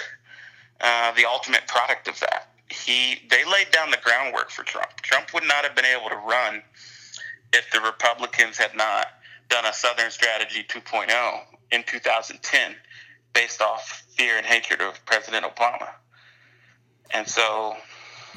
[0.79, 4.89] uh, the ultimate product of that he they laid down the groundwork for Trump.
[5.01, 6.61] Trump would not have been able to run
[7.53, 9.07] if the Republicans had not
[9.49, 11.09] done a Southern Strategy 2.0
[11.71, 12.75] in 2010
[13.37, 15.89] based off fear and hatred of President Obama.
[17.11, 17.77] And so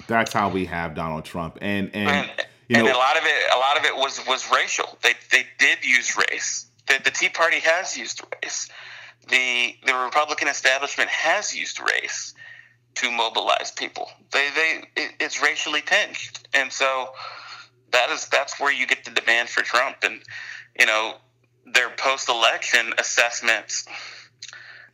[0.06, 2.30] that's how we have Donald Trump and and, and
[2.68, 4.98] you know, and a lot of it a lot of it was was racial.
[5.02, 6.66] They they did use race.
[6.86, 8.68] The, the Tea Party has used race.
[9.28, 12.34] The the Republican establishment has used race
[12.96, 14.10] to mobilize people.
[14.32, 17.14] They they it, it's racially tinged, and so
[17.92, 20.20] that is that's where you get the demand for Trump, and
[20.78, 21.14] you know
[21.72, 23.86] their post-election assessments.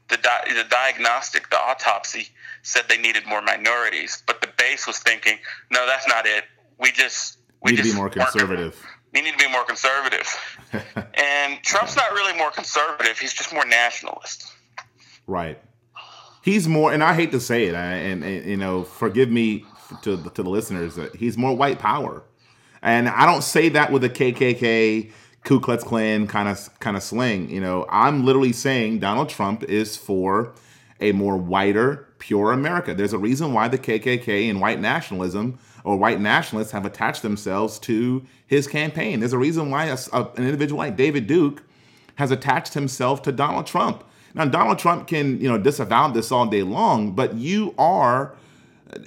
[0.09, 2.29] The, di- the diagnostic, the autopsy
[2.63, 5.39] said they needed more minorities, but the base was thinking,
[5.71, 6.45] no, that's not it.
[6.79, 8.87] We just we need just to be more conservative.
[9.13, 10.29] We need to be more conservative.
[11.15, 14.53] and Trump's not really more conservative; he's just more nationalist.
[15.27, 15.59] Right
[16.47, 19.67] he's more, and I hate to say it, and, and you know, forgive me
[20.03, 22.23] to to the listeners that he's more white power.
[22.81, 25.11] And I don't say that with a KKK,
[25.47, 27.49] Ku Klux Klan kind of kind of slang.
[27.49, 30.53] You know, I'm literally saying Donald Trump is for
[31.01, 32.95] a more whiter, pure America.
[32.95, 37.79] There's a reason why the KKK and white nationalism or white nationalists have attached themselves
[37.81, 39.21] to his campaign.
[39.21, 41.63] There's a reason why a, a, an individual like David Duke
[42.17, 44.03] has attached himself to Donald Trump.
[44.35, 48.35] Now, Donald Trump can, you know, disavow this all day long, but you are,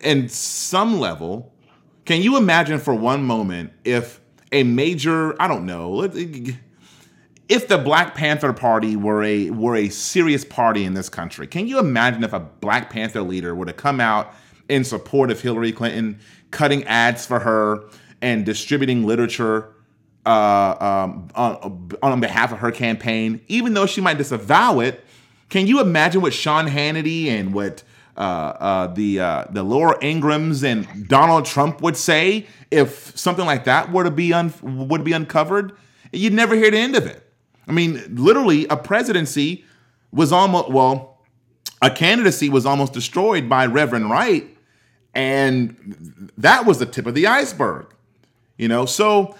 [0.04, 1.52] in some level,
[2.06, 6.03] can you imagine for one moment if a major, I don't know,
[7.49, 11.67] if the Black Panther Party were a were a serious party in this country, can
[11.67, 14.33] you imagine if a Black Panther leader were to come out
[14.69, 16.19] in support of Hillary Clinton,
[16.51, 17.83] cutting ads for her
[18.21, 19.73] and distributing literature
[20.25, 25.03] uh, um, on, on behalf of her campaign, even though she might disavow it?
[25.49, 27.81] Can you imagine what Sean Hannity and what
[28.19, 34.03] the uh, the Laura Ingrahams and Donald Trump would say if something like that were
[34.03, 35.73] to be un- would be uncovered?
[36.12, 37.23] You'd never hear the end of it.
[37.67, 39.63] I mean, literally, a presidency
[40.12, 41.19] was almost, well,
[41.82, 44.58] a candidacy was almost destroyed by Reverend Wright.
[45.13, 47.88] And that was the tip of the iceberg,
[48.58, 48.86] you know?
[48.86, 49.36] So,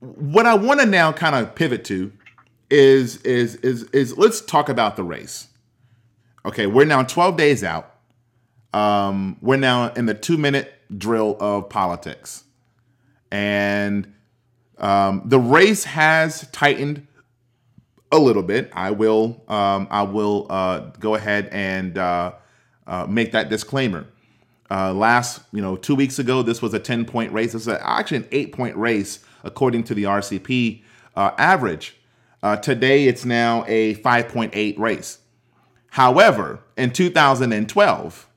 [0.00, 2.12] what I want to now kind of pivot to
[2.70, 5.48] is, is, is, is let's talk about the race.
[6.46, 7.94] Okay, we're now 12 days out.
[8.74, 12.44] Um, we're now in the two minute drill of politics.
[13.30, 14.12] And
[14.78, 17.06] um, the race has tightened
[18.12, 18.70] a little bit.
[18.74, 22.32] I will um, I will uh, go ahead and uh,
[22.86, 24.06] uh, make that disclaimer.
[24.70, 27.52] Uh, last you know two weeks ago, this was a ten point race.
[27.52, 30.82] This is actually an eight point race according to the RCP
[31.16, 31.96] uh, average.
[32.42, 35.18] Uh, today, it's now a five point eight race.
[35.94, 38.28] However, in 2012,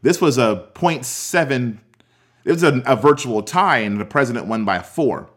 [0.00, 1.78] this was a 0.7.
[2.46, 5.28] It was a, a virtual tie, and the president won by four.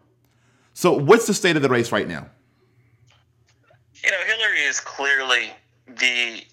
[0.74, 2.28] So, what's the state of the race right now?
[4.02, 5.50] You know, Hillary is clearly
[5.86, 6.46] the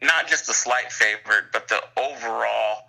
[0.00, 2.84] not just the slight favorite, but the overall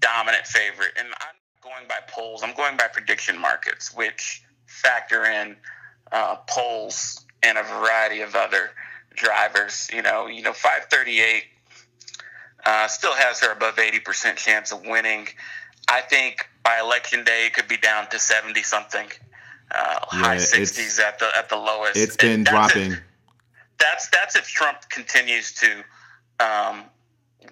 [0.00, 0.94] dominant favorite.
[0.98, 2.42] And I'm going by polls.
[2.42, 5.54] I'm going by prediction markets, which factor in
[6.10, 8.70] uh, polls and a variety of other
[9.14, 9.88] drivers.
[9.92, 11.44] You know, you know, 538
[12.64, 15.28] uh, still has her above 80% chance of winning.
[15.88, 19.06] I think by election day it could be down to 70 something
[19.72, 21.96] uh, yeah, high 60s at the at the lowest.
[21.96, 22.92] It's been dropping.
[22.92, 23.00] If,
[23.78, 25.84] that's that's if Trump continues to
[26.38, 26.84] um,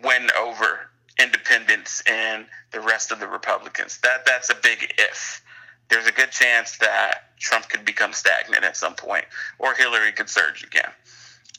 [0.03, 0.91] win over
[1.21, 3.99] independents and the rest of the Republicans.
[4.03, 5.43] That that's a big if.
[5.89, 9.25] There's a good chance that Trump could become stagnant at some point,
[9.59, 10.91] or Hillary could surge again.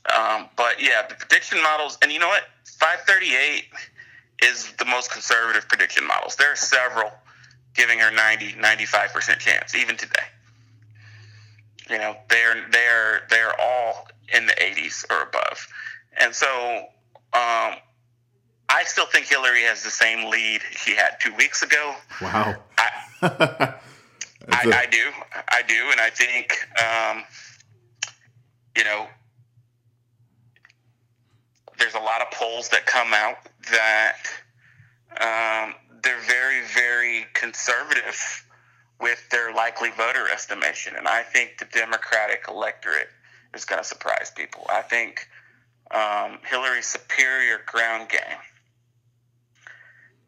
[0.06, 2.44] Um, but yeah, the prediction models, and you know what?
[2.80, 3.66] 538
[4.44, 6.36] is the most conservative prediction models.
[6.38, 7.12] There are several
[7.76, 10.24] giving her 90, 95% chance, even today.
[11.90, 15.68] You know, they're they're they're all in the 80s or above,
[16.18, 16.48] and so
[17.34, 17.76] um,
[18.70, 21.96] I still think Hillary has the same lead she had two weeks ago.
[22.22, 22.56] Wow.
[22.78, 22.90] I,
[23.24, 23.74] I,
[24.52, 25.04] a- I do,
[25.50, 27.24] I do, and I think um,
[28.78, 29.08] you know
[31.80, 33.38] there's a lot of polls that come out
[33.72, 34.18] that
[35.20, 38.46] um, they're very, very conservative
[39.02, 40.96] with their likely voter estimation.
[40.98, 43.10] And I think the Democratic electorate
[43.54, 44.66] is going to surprise people.
[44.70, 45.28] I think
[45.92, 48.38] um, Hillary's superior ground game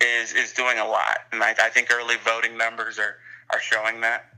[0.02, 3.18] is is doing a lot, and I, I think early voting numbers are
[3.52, 4.31] are showing that.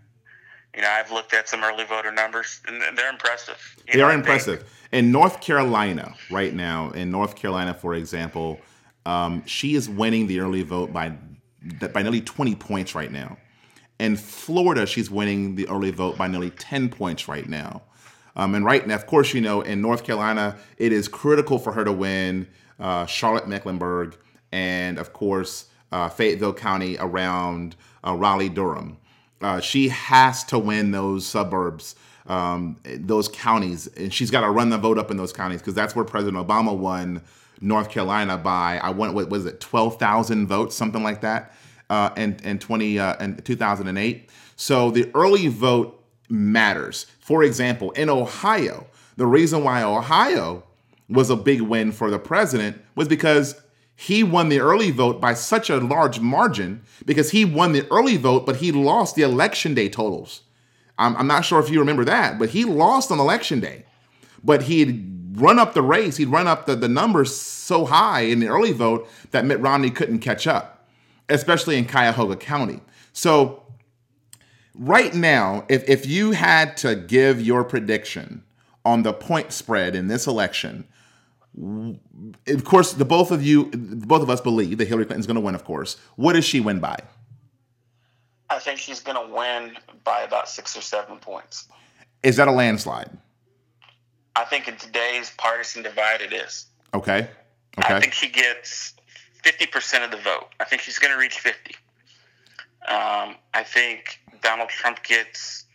[0.76, 3.76] You know, I've looked at some early voter numbers, and they're impressive.
[3.88, 4.64] You they know, are impressive.
[4.92, 8.60] in North Carolina, right now, in North Carolina, for example,
[9.06, 11.14] um, she is winning the early vote by
[11.94, 13.38] by nearly 20 points right now.
[14.00, 17.84] In Florida, she's winning the early vote by nearly 10 points right now.
[18.36, 21.72] Um, and right now, of course, you know, in North Carolina, it is critical for
[21.72, 22.48] her to win
[22.80, 24.18] uh, Charlotte Mecklenburg
[24.52, 28.98] and, of course, uh, Fayetteville County around uh, Raleigh Durham.
[29.44, 31.96] Uh, she has to win those suburbs,
[32.28, 35.74] um, those counties, and she's got to run the vote up in those counties because
[35.74, 37.22] that's where President Obama won
[37.60, 41.54] North Carolina by I went what was it twelve thousand votes, something like that
[41.90, 44.30] uh, in in twenty uh, in two thousand and eight.
[44.56, 47.06] So the early vote matters.
[47.20, 48.88] For example, in Ohio,
[49.18, 50.64] the reason why Ohio
[51.10, 53.62] was a big win for the president was because
[53.96, 58.18] he won the early vote by such a large margin because he won the early
[58.18, 60.42] vote, but he lost the election day totals.
[60.98, 63.86] I'm, I'm not sure if you remember that, but he lost on election day.
[64.44, 68.22] But he had run up the race, he'd run up the, the numbers so high
[68.22, 70.74] in the early vote that Mitt Romney couldn't catch up
[71.30, 72.80] especially in Cuyahoga County.
[73.12, 73.64] So
[74.76, 78.44] right now, if if you had to give your prediction
[78.86, 80.88] on the point spread in this election,
[81.56, 85.42] of course, the both of you, both of us believe that Hillary Clinton's going to
[85.42, 85.56] win.
[85.56, 86.98] Of course, what does she win by?
[88.50, 91.68] I think she's going to win by about six or seven points.
[92.24, 93.10] Is that a landslide?
[94.36, 96.68] I think in today's partisan divide, it is.
[96.94, 97.30] Okay.
[97.78, 97.94] Okay.
[97.96, 98.94] I think she gets
[99.44, 100.48] 50% of the vote.
[100.60, 101.76] I think she's going to reach 50.
[102.88, 105.66] Um, I think Donald Trump gets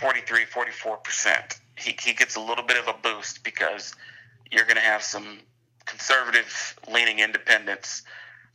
[0.00, 1.58] 43, 44%.
[1.78, 3.94] He, he gets a little bit of a boost because
[4.52, 5.38] you're going to have some
[5.86, 8.02] conservative leaning independents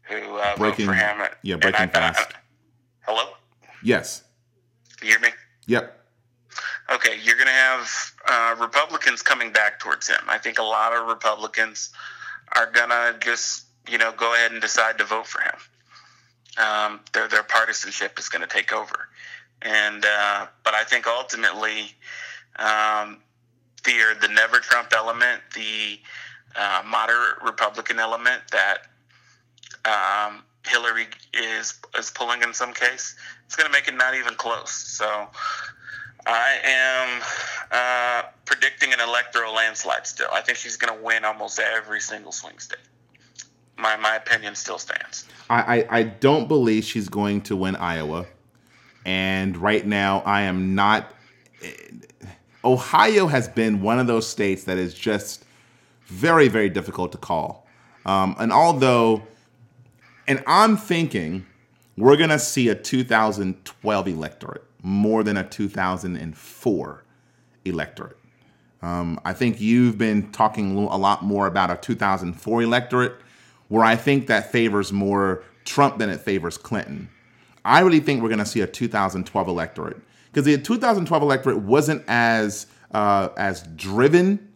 [0.04, 1.28] who uh, breaking, vote for him.
[1.42, 2.32] Yeah, breaking I, fast.
[2.32, 2.38] I,
[3.02, 3.32] hello?
[3.84, 4.24] Yes.
[5.02, 5.30] You hear me?
[5.66, 5.94] Yep.
[6.90, 10.22] Okay, you're going to have uh, Republicans coming back towards him.
[10.28, 11.90] I think a lot of Republicans
[12.56, 15.56] are going to just, you know, go ahead and decide to vote for him.
[16.58, 19.10] Um, their their partisanship is going to take over,
[19.62, 21.92] and uh, but I think ultimately,
[22.58, 23.20] um,
[23.88, 26.00] the the never Trump element, the
[26.56, 28.78] uh, moderate Republican element that
[29.86, 33.16] um, Hillary is is pulling in some case,
[33.46, 34.72] it's going to make it not even close.
[34.72, 35.28] So
[36.28, 37.22] I am
[37.72, 40.30] uh, predicting an electoral landslide still.
[40.34, 42.80] I think she's going to win almost every single swing state.
[43.78, 45.26] My, my opinion still stands.
[45.50, 48.26] I, I, I don't believe she's going to win Iowa.
[49.06, 51.14] And right now, I am not.
[52.68, 55.46] Ohio has been one of those states that is just
[56.08, 57.66] very, very difficult to call.
[58.06, 59.24] Um, and although,
[60.28, 61.46] and I'm thinking
[61.98, 67.04] we're going to see a 2012 electorate more than a 2004
[67.64, 68.18] electorate.
[68.82, 73.14] Um, I think you've been talking a lot more about a 2004 electorate,
[73.70, 77.10] where I think that favors more Trump than it favors Clinton.
[77.64, 79.98] I really think we're going to see a 2012 electorate
[80.28, 84.48] because the 2012 electorate wasn't as uh, as driven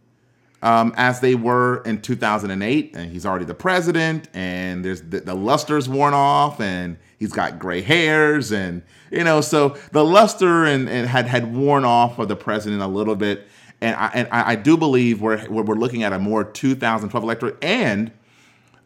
[0.64, 5.34] um, as they were in 2008, and he's already the president, and there's the, the
[5.34, 10.88] luster's worn off, and he's got gray hairs, and you know, so the luster and,
[10.88, 13.48] and had had worn off of the president a little bit,
[13.82, 18.12] and I and I, do believe we're we're looking at a more 2012 electorate, and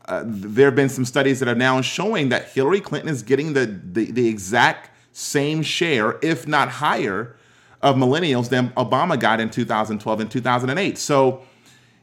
[0.07, 3.53] uh, there have been some studies that are now showing that Hillary Clinton is getting
[3.53, 7.37] the, the, the exact same share, if not higher,
[7.81, 10.97] of millennials than Obama got in 2012 and 2008.
[10.97, 11.41] So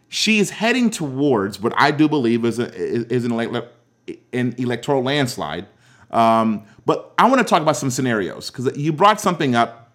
[0.08, 3.32] she's heading towards what I do believe is, a, is an,
[4.32, 5.66] an electoral landslide.
[6.10, 9.92] Um, but I want to talk about some scenarios because you brought something up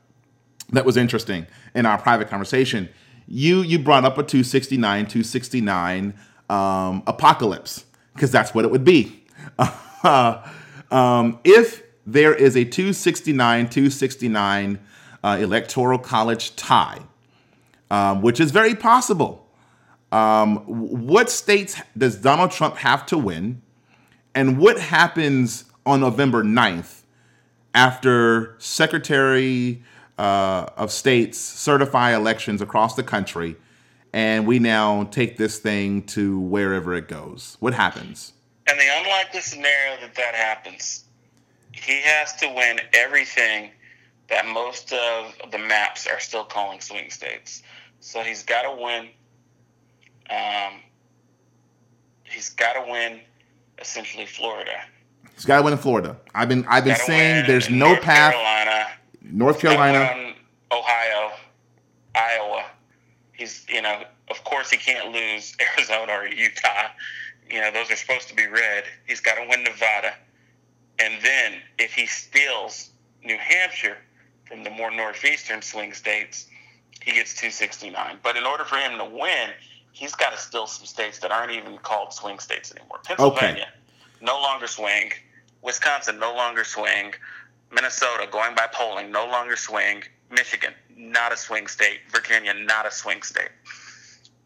[0.69, 2.87] that was interesting in our private conversation.
[3.27, 6.13] You you brought up a 269, 269
[6.49, 9.25] um, apocalypse because that's what it would be.
[10.03, 14.79] um, if there is a 269, 269
[15.23, 17.01] uh, electoral college tie,
[17.91, 19.47] um, which is very possible
[20.11, 23.61] um, what states does Donald Trump have to win?
[24.33, 27.01] And what happens on November 9th
[27.73, 29.83] after Secretary
[30.17, 33.55] uh, of States certify elections across the country
[34.13, 37.57] and we now take this thing to wherever it goes?
[37.59, 38.33] What happens?
[38.69, 41.05] In the unlikely scenario that that happens,
[41.77, 43.71] he has to win everything
[44.29, 47.63] that most of the maps are still calling swing states.
[47.99, 49.09] So he's got to win
[50.29, 50.81] um,
[52.23, 53.21] he's got to win
[53.79, 54.81] essentially Florida.
[55.33, 56.17] He's got to win in Florida.
[56.33, 58.33] I've been I've been saying there's no North path.
[58.33, 58.87] Carolina,
[59.21, 60.33] North Carolina,
[60.71, 61.31] Ohio,
[62.15, 62.65] Iowa.
[63.33, 66.87] He's you know of course he can't lose Arizona or Utah.
[67.49, 68.83] You know those are supposed to be red.
[69.05, 70.13] He's got to win Nevada,
[70.99, 72.89] and then if he steals
[73.23, 73.97] New Hampshire
[74.45, 76.47] from the more northeastern swing states,
[77.01, 78.19] he gets 269.
[78.23, 79.49] But in order for him to win,
[79.91, 82.99] he's got to steal some states that aren't even called swing states anymore.
[83.03, 84.25] Pennsylvania, okay.
[84.25, 85.11] no longer swing.
[85.61, 87.13] Wisconsin, no longer swing.
[87.71, 90.03] Minnesota, going by polling, no longer swing.
[90.31, 91.99] Michigan, not a swing state.
[92.09, 93.49] Virginia, not a swing state.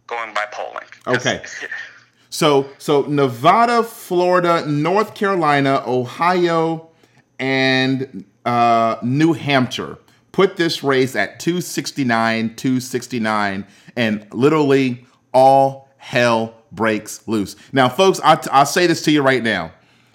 [0.07, 0.85] Going by polling.
[1.07, 1.43] Okay.
[2.31, 6.89] So, so Nevada, Florida, North Carolina, Ohio,
[7.37, 9.97] and uh, New Hampshire
[10.31, 13.67] put this race at 269, 269,
[13.97, 17.57] and literally all hell breaks loose.
[17.73, 19.73] Now, folks, I'll, t- I'll say this to you right now.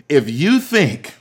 [0.09, 1.15] If you think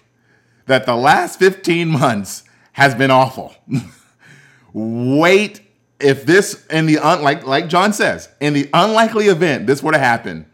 [0.66, 3.54] that the last 15 months has been awful,
[4.74, 5.62] wait.
[6.00, 9.94] If this, in the un, like like John says, in the unlikely event this were
[9.94, 10.46] to happen,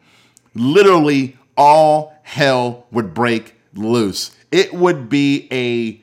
[0.53, 4.31] literally all hell would break loose.
[4.51, 6.01] It would be a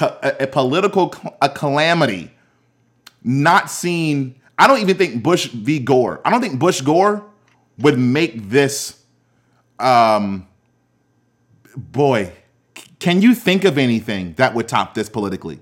[0.00, 2.30] a, political a calamity
[3.22, 4.34] not seen.
[4.58, 5.78] I don't even think Bush v.
[5.78, 6.20] Gore.
[6.24, 7.24] I don't think Bush Gore
[7.78, 8.98] would make this.
[9.78, 10.46] Um,
[11.76, 12.32] boy,
[12.98, 15.60] can you think of anything that would top this politically?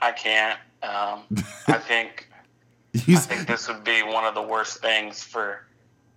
[0.00, 0.58] I can't.
[0.82, 1.22] Um,
[1.66, 2.28] I think.
[2.94, 5.66] I think this would be one of the worst things for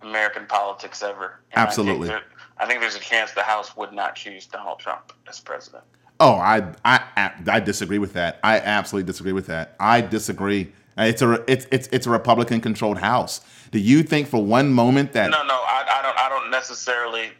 [0.02, 1.40] American politics ever.
[1.52, 2.08] And absolutely.
[2.08, 5.12] I think, there, I think there's a chance the House would not choose Donald Trump
[5.28, 5.84] as president.
[6.18, 8.40] Oh, I, I, I disagree with that.
[8.44, 9.74] I absolutely disagree with that.
[9.80, 10.72] I disagree.
[10.98, 13.40] It's a, it's, it's, it's a Republican controlled House.
[13.70, 15.30] Do you think for one moment that?
[15.30, 17.30] No, no, I, I don't, I don't necessarily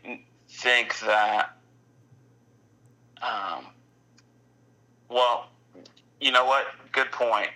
[0.49, 1.57] think that.
[3.21, 3.67] Um,
[5.11, 5.51] well,
[6.21, 6.69] you know what?
[6.93, 7.51] Good point.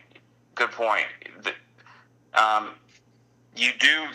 [0.55, 1.07] Good point.
[2.35, 2.71] Um,
[3.57, 4.07] you do.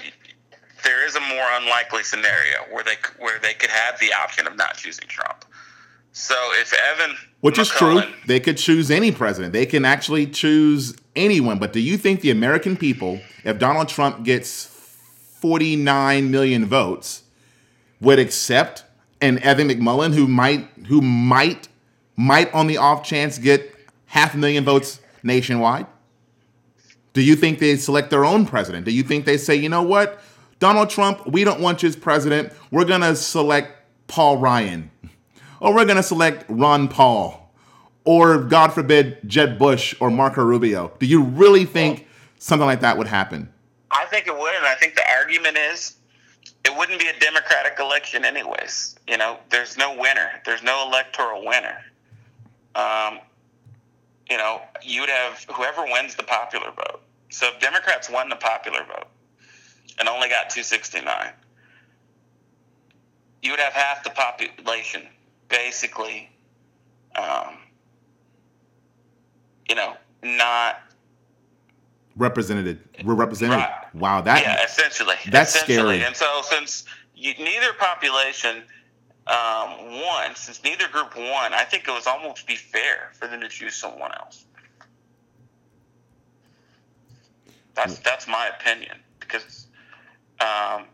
[0.83, 4.55] There is a more unlikely scenario where they where they could have the option of
[4.55, 5.45] not choosing Trump.
[6.11, 9.53] So if Evan, which McMullin, is true, they could choose any president.
[9.53, 11.59] They can actually choose anyone.
[11.59, 14.65] But do you think the American people, if Donald Trump gets
[15.39, 17.23] 49 million votes,
[18.01, 18.83] would accept
[19.21, 21.67] an Evan McMullin who might who might
[22.15, 23.73] might on the off chance get
[24.07, 25.87] half a million votes nationwide?
[27.13, 28.85] Do you think they select their own president?
[28.85, 30.21] Do you think they say, you know what,
[30.59, 32.53] Donald Trump, we don't want you as president.
[32.71, 33.75] We're gonna select
[34.07, 34.91] Paul Ryan
[35.59, 37.51] or we're going to select Ron Paul,
[38.05, 40.91] or God forbid, Jeb Bush or Marco Rubio.
[40.99, 42.07] Do you really think
[42.37, 43.51] something like that would happen?
[43.91, 45.95] I think it would, and I think the argument is
[46.65, 48.95] it wouldn't be a democratic election, anyways.
[49.07, 51.77] You know, there's no winner, there's no electoral winner.
[52.75, 53.19] Um,
[54.29, 57.01] you know, you would have whoever wins the popular vote.
[57.29, 59.07] So if Democrats won the popular vote
[59.99, 61.31] and only got 269,
[63.41, 65.07] you would have half the population
[65.47, 66.29] basically,
[67.15, 67.57] um,
[69.67, 70.81] you know, not
[72.15, 72.79] represented.
[73.03, 73.57] We're represented.
[73.57, 73.95] Right.
[73.95, 75.15] Wow, that yeah, essentially.
[75.29, 75.97] That's essentially.
[75.99, 76.03] scary.
[76.03, 76.85] And so, since
[77.15, 78.63] you, neither population
[79.27, 83.41] um, won, since neither group won, I think it was almost be fair for them
[83.41, 84.45] to choose someone else.
[87.75, 89.67] That's that's my opinion because,
[90.41, 90.85] um,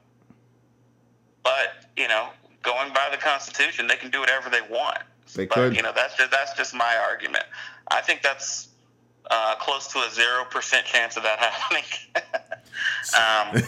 [1.44, 2.30] but you know,
[2.64, 5.00] going by the Constitution, they can do whatever they want.
[5.36, 5.76] They but, could.
[5.76, 7.46] You know, that's just, that's just my argument.
[7.90, 8.70] I think that's
[9.30, 11.84] uh, close to a zero percent chance of that happening.
[12.16, 13.64] um,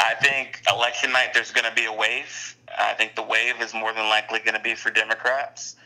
[0.00, 2.56] I think election night there's going to be a wave.
[2.76, 5.76] I think the wave is more than likely going to be for Democrats.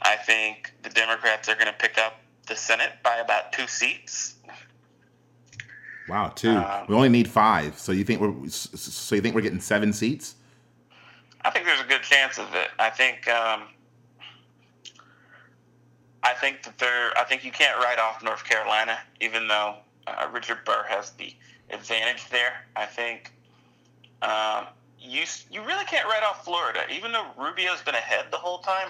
[0.00, 2.18] I think the Democrats are going to pick up
[2.48, 4.34] the Senate by about two seats.
[6.12, 6.50] Wow, two.
[6.50, 7.78] Um, we only need five.
[7.78, 10.34] So you think we're so you think we're getting seven seats?
[11.40, 12.68] I think there's a good chance of it.
[12.78, 13.62] I think um,
[16.22, 17.16] I think that there.
[17.16, 21.34] I think you can't write off North Carolina, even though uh, Richard Burr has the
[21.70, 22.66] advantage there.
[22.76, 23.32] I think
[24.20, 24.66] um,
[25.00, 28.88] you you really can't write off Florida, even though Rubio's been ahead the whole time.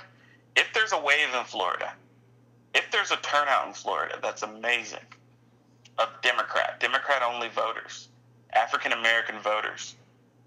[0.56, 1.92] If there's a wave in Florida,
[2.74, 5.06] if there's a turnout in Florida, that's amazing.
[5.98, 8.08] Of Democrat, Democrat only voters,
[8.54, 9.94] African American voters,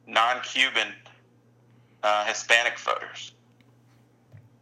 [0.07, 0.87] non Cuban
[2.03, 3.31] uh, Hispanic voters.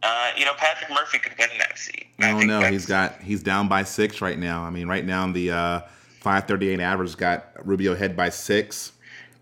[0.02, 2.08] Uh, you know, Patrick Murphy could win that seat.
[2.22, 4.62] Oh no, he's got he's down by six right now.
[4.62, 5.80] I mean, right now the uh,
[6.20, 8.92] 538 average got Rubio head by six.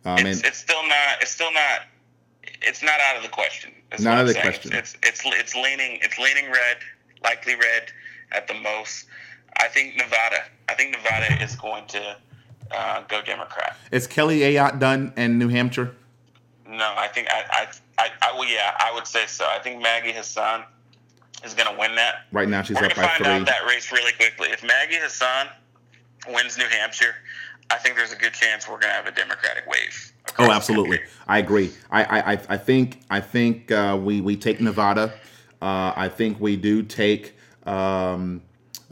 [0.05, 1.21] Um, it's, and it's still not.
[1.21, 1.83] It's still not.
[2.61, 3.73] It's not out of the question.
[3.99, 4.73] Not out of the question.
[4.73, 5.99] It's, it's it's it's leaning.
[6.03, 6.79] It's leaning red,
[7.23, 7.93] likely red
[8.33, 9.07] at the most.
[9.61, 10.45] I think Nevada.
[10.69, 12.17] I think Nevada is going to
[12.71, 13.77] uh, go Democrat.
[13.91, 15.95] Is Kelly Ayotte done in New Hampshire?
[16.67, 17.67] No, I think I, I,
[18.03, 19.45] I, I well, yeah, I would say so.
[19.47, 20.65] I think Maggie Hassan
[21.45, 22.25] is going to win that.
[22.33, 23.27] Right now, she's We're up by find three.
[23.27, 24.49] out that race really quickly.
[24.51, 25.49] If Maggie Hassan
[26.29, 27.15] wins New Hampshire,
[27.71, 30.13] I think there's a good chance we're going to have a Democratic wave.
[30.39, 31.01] Oh, absolutely.
[31.27, 31.73] I agree.
[31.91, 35.13] I, I, I think, I think uh, we we take Nevada.
[35.61, 37.37] Uh, I think we do take
[37.67, 38.41] um,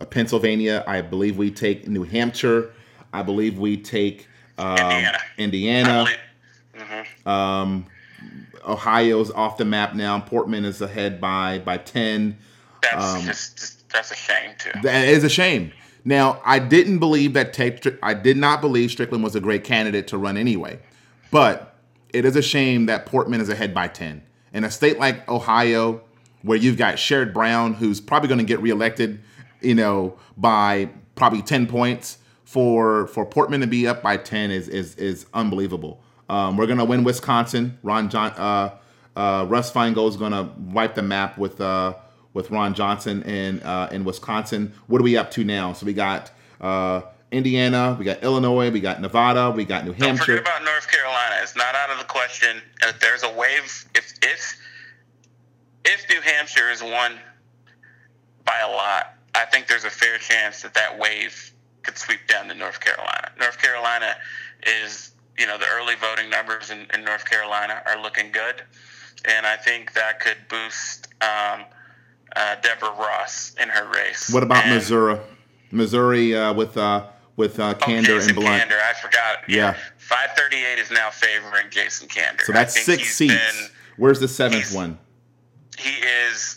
[0.07, 0.85] Pennsylvania.
[0.87, 2.73] I believe we take New Hampshire.
[3.13, 4.29] I believe we take
[4.59, 5.19] um, Indiana.
[5.39, 6.07] Indiana.
[6.77, 7.29] Mm-hmm.
[7.29, 7.87] Um,
[8.67, 10.21] Ohio's off the map now.
[10.21, 12.39] Portman is ahead by by ten.
[12.83, 14.73] That's um, just, just, that's a shame too.
[14.83, 15.73] That is a shame.
[16.05, 20.09] Now I didn't believe that Tate, I did not believe Strickland was a great candidate
[20.09, 20.79] to run anyway,
[21.31, 21.77] but
[22.13, 24.23] it is a shame that Portman is ahead by ten
[24.53, 26.01] in a state like Ohio,
[26.43, 29.21] where you've got Sherrod Brown, who's probably going to get reelected,
[29.61, 32.19] you know, by probably ten points.
[32.45, 36.03] For for Portman to be up by ten is is is unbelievable.
[36.29, 37.79] Um, we're gonna win Wisconsin.
[37.85, 38.77] Ron John, uh,
[39.15, 41.95] uh, Russ Feingold is gonna wipe the map with uh,
[42.35, 44.73] with Ron Johnson in uh, in Wisconsin.
[44.89, 45.73] What are we up to now?
[45.75, 50.09] So we got uh, Indiana, we got Illinois, we got Nevada, we got New Don't
[50.09, 50.39] Hampshire.
[50.39, 51.37] forget about North Carolina.
[51.43, 52.61] It's not out of the question.
[52.83, 54.57] If there's a wave, if if
[55.85, 57.13] if New Hampshire is won
[58.45, 61.53] by a lot, I think there's a fair chance that that wave
[61.83, 63.31] could sweep down to North Carolina.
[63.39, 64.17] North Carolina
[64.85, 68.63] is, you know, the early voting numbers in, in North Carolina are looking good,
[69.25, 71.65] and I think that could boost um,
[72.37, 74.31] uh, Deborah Ross in her race.
[74.33, 75.19] What about And- Missouri?
[75.73, 77.07] Missouri uh, with uh,
[77.37, 78.63] with uh, Oh, Kander and Blunt.
[78.65, 79.49] Kander, I forgot.
[79.49, 79.75] Yeah.
[79.99, 82.43] 538 is now favoring Jason Kander.
[82.43, 83.33] So that's six seats.
[83.35, 84.99] been- Where's the seventh one?
[85.79, 86.57] he is.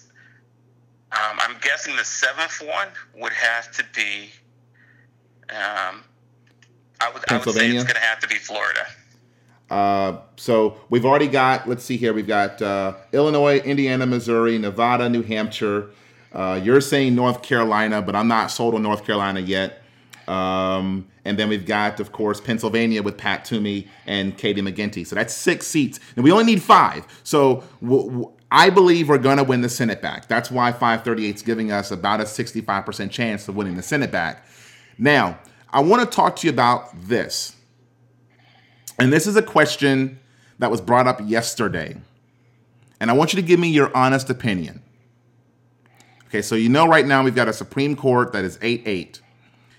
[1.14, 4.32] Um, I'm guessing the seventh one would have to be.
[5.49, 6.03] Um,
[6.99, 8.86] I would, I would say it's going to have to be Florida.
[9.70, 11.68] Uh, so we've already got.
[11.68, 12.14] Let's see here.
[12.14, 15.89] We've got uh, Illinois, Indiana, Missouri, Nevada, New Hampshire.
[16.32, 19.84] Uh, you're saying North Carolina, but I'm not sold on North Carolina yet.
[20.28, 25.05] Um, and then we've got, of course, Pennsylvania with Pat Toomey and Katie McGinty.
[25.05, 27.05] So that's six seats, and we only need five.
[27.24, 30.28] So w- w- I believe we're going to win the Senate back.
[30.28, 34.45] That's why 538 is giving us about a 65% chance of winning the Senate back.
[34.95, 35.39] Now,
[35.72, 37.56] I want to talk to you about this.
[38.99, 40.20] And this is a question
[40.60, 41.97] that was brought up yesterday.
[42.99, 44.84] And I want you to give me your honest opinion.
[46.28, 49.20] Okay, so you know right now we've got a Supreme Court that is 8 8.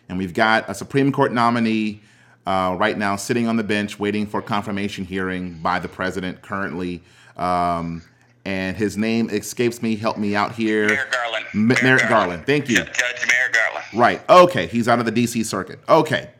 [0.08, 2.02] And we've got a Supreme Court nominee
[2.44, 7.04] uh, right now sitting on the bench waiting for confirmation hearing by the president currently.
[7.36, 8.02] Um,
[8.44, 9.96] and his name escapes me.
[9.96, 10.86] Help me out here.
[10.88, 11.46] Merrick Garland.
[11.54, 12.46] M- Merrick Garland.
[12.46, 12.76] Thank you.
[12.76, 13.84] Judge Merrick Garland.
[13.94, 14.30] Right.
[14.30, 14.66] Okay.
[14.66, 15.80] He's out of the DC circuit.
[15.88, 16.30] Okay.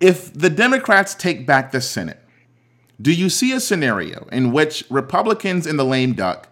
[0.00, 2.18] If the Democrats take back the Senate,
[3.00, 6.48] do you see a scenario in which Republicans in the lame duck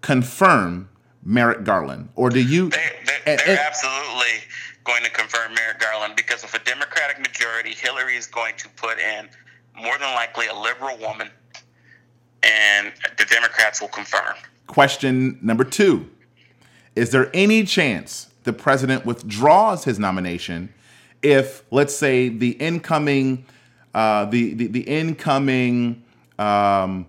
[0.00, 0.88] confirm
[1.24, 2.08] Merrick Garland?
[2.16, 2.70] Or do you.
[2.70, 2.76] They,
[3.06, 4.48] they, and- they're and- absolutely
[4.84, 8.98] going to confirm Merrick Garland because with a Democratic majority, Hillary is going to put
[8.98, 9.28] in
[9.80, 11.30] more than likely a liberal woman,
[12.42, 14.34] and the Democrats will confirm.
[14.66, 16.08] Question number two
[16.96, 20.72] Is there any chance the president withdraws his nomination
[21.22, 23.46] if, let's say, the incoming,
[23.94, 26.02] uh, the, the, the incoming,
[26.38, 27.06] um,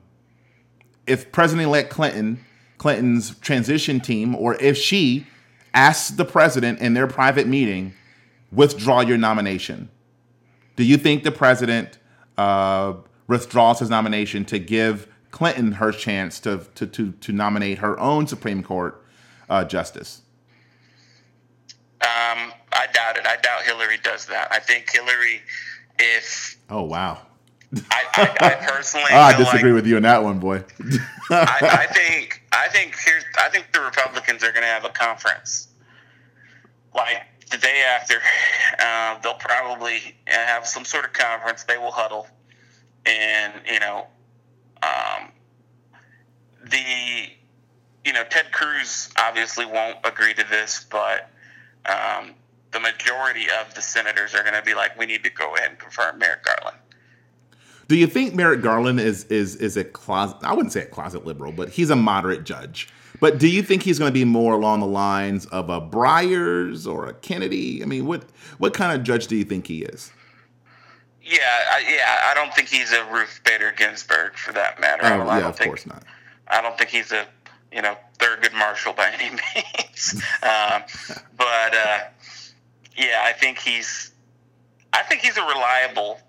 [1.08, 2.40] if President-elect Clinton,
[2.78, 5.26] Clinton's transition team, or if she
[5.74, 7.94] asks the president in their private meeting,
[8.52, 9.90] withdraw your nomination?
[10.76, 11.98] Do you think the president
[12.38, 12.94] uh,
[13.28, 18.28] withdraws his nomination to give Clinton her chance to to to, to nominate her own
[18.28, 19.04] Supreme Court
[19.50, 20.22] uh, justice?
[22.02, 23.26] Um, I doubt it.
[23.26, 24.48] I doubt Hillary does that.
[24.52, 25.42] I think Hillary,
[25.98, 27.18] if Oh wow!
[27.90, 30.64] I, I, I personally, Oh, I disagree like, with you on that one, boy.
[31.32, 34.90] I, I think I think here's I think the Republicans are going to have a
[34.90, 35.70] conference
[36.94, 38.20] like the day after.
[38.78, 41.64] Uh, they'll probably have some sort of conference.
[41.64, 42.28] They will huddle,
[43.08, 44.06] and you know,
[44.84, 45.32] um,
[46.70, 47.30] the
[48.06, 51.30] you know Ted Cruz obviously won't agree to this, but
[51.86, 52.34] um,
[52.72, 55.70] the majority of the senators are going to be like, we need to go ahead
[55.70, 56.78] and confirm Merrick Garland.
[57.88, 60.38] Do you think Merrick Garland is is is a closet?
[60.42, 62.90] I wouldn't say a closet liberal, but he's a moderate judge.
[63.20, 66.92] But do you think he's going to be more along the lines of a Breyers
[66.92, 67.84] or a Kennedy?
[67.84, 68.26] I mean, what
[68.58, 70.12] what kind of judge do you think he is?
[71.24, 71.40] Yeah,
[71.72, 72.20] I, yeah.
[72.26, 75.04] I don't think he's a Ruth Bader Ginsburg for that matter.
[75.06, 76.04] Oh, I yeah, of think, course not.
[76.48, 77.26] I don't think he's a
[77.72, 80.14] you know Thurgood Marshall by any means.
[80.44, 80.84] um,
[81.38, 82.00] but uh,
[82.98, 84.12] yeah, I think he's
[84.92, 86.20] I think he's a reliable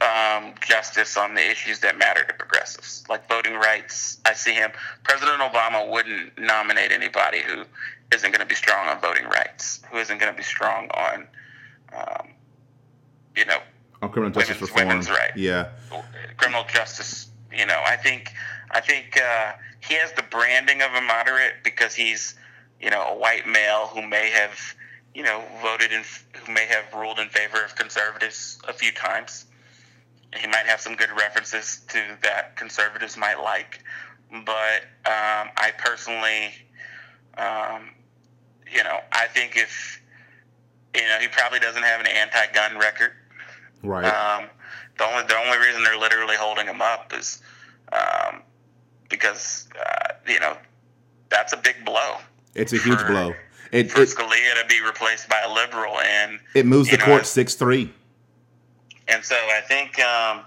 [0.00, 4.18] um, justice on the issues that matter to progressives, like voting rights.
[4.26, 4.70] I see him.
[5.02, 7.64] President Obama wouldn't nominate anybody who
[8.14, 11.26] isn't going to be strong on voting rights, who isn't going to be strong on,
[11.96, 12.28] um,
[13.34, 13.58] you know,
[14.02, 15.30] On criminal justice Women's- reform, women's right.
[15.36, 15.68] yeah.
[16.36, 17.28] criminal justice.
[17.52, 18.32] You know, I think
[18.70, 22.34] I think uh, he has the branding of a moderate because he's
[22.80, 24.58] you know a white male who may have
[25.14, 26.02] you know voted in
[26.34, 29.46] who may have ruled in favor of conservatives a few times.
[30.36, 33.82] He might have some good references to that conservatives might like,
[34.44, 36.52] but um, I personally,
[37.38, 37.90] um,
[38.70, 40.02] you know, I think if
[40.94, 43.12] you know he probably doesn't have an anti-gun record.
[43.82, 44.04] Right.
[44.04, 44.48] Um,
[44.98, 47.40] the only the only reason they're literally holding him up is
[47.92, 48.42] um,
[49.08, 50.56] because uh, you know
[51.28, 52.16] that's a big blow
[52.54, 53.34] it's a huge for- blow.
[53.72, 57.04] It for it, Scalia to be replaced by a liberal, and it moves the know,
[57.04, 57.92] court six three.
[59.08, 60.42] and so I think um,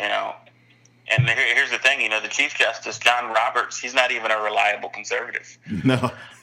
[0.00, 0.34] you know
[1.08, 4.38] And here's the thing, you know, the Chief Justice John Roberts, he's not even a
[4.38, 5.58] reliable conservative.
[5.84, 6.10] No,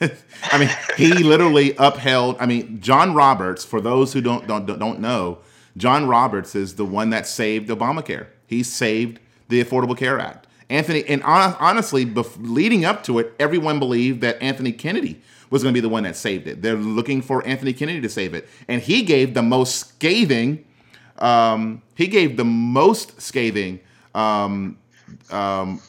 [0.52, 2.36] I mean, he literally upheld.
[2.40, 3.64] I mean, John Roberts.
[3.64, 5.38] For those who don't don't don't know,
[5.76, 8.28] John Roberts is the one that saved Obamacare.
[8.46, 9.18] He saved
[9.48, 10.46] the Affordable Care Act.
[10.70, 15.20] Anthony, and honestly, leading up to it, everyone believed that Anthony Kennedy
[15.50, 16.62] was going to be the one that saved it.
[16.62, 20.64] They're looking for Anthony Kennedy to save it, and he gave the most scathing.
[21.18, 23.80] Um, he gave the most scathing
[24.14, 24.78] um,
[25.30, 25.80] um,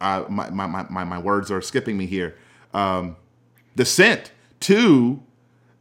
[0.00, 2.36] uh, my, my, my, my words are skipping me here.
[2.74, 3.16] Um,
[3.76, 5.22] dissent to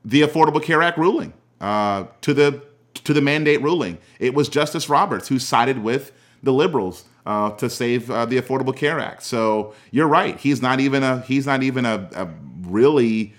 [0.06, 2.64] the Affordable Care Act ruling, uh, to the
[2.94, 3.98] to the mandate ruling.
[4.20, 6.12] It was Justice Roberts who sided with
[6.44, 9.24] the liberals uh, to save uh, the Affordable Care Act.
[9.24, 10.38] So you're right.
[10.40, 12.30] He's not even a he's not even a, a
[12.62, 13.34] really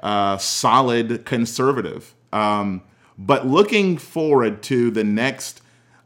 [0.00, 2.14] uh, solid conservative.
[2.32, 2.82] Um,
[3.18, 5.62] but looking forward to the next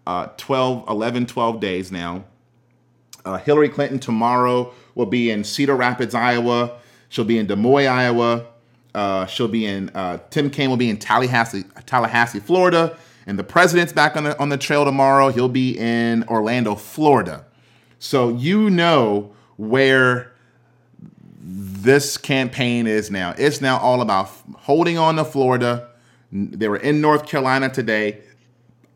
[0.06, 2.24] uh, 12, 11, 12 days now.
[3.24, 6.78] Uh, Hillary Clinton tomorrow will be in Cedar Rapids, Iowa.
[7.08, 8.46] She'll be in Des Moines, Iowa.
[8.94, 13.44] Uh, she'll be in uh, Tim Kaine will be in Tallahassee, Tallahassee, Florida, and the
[13.44, 15.30] president's back on the on the trail tomorrow.
[15.30, 17.44] He'll be in Orlando, Florida.
[17.98, 20.32] So you know where
[21.42, 23.34] this campaign is now.
[23.38, 25.88] It's now all about holding on to Florida.
[26.32, 28.20] They were in North Carolina today.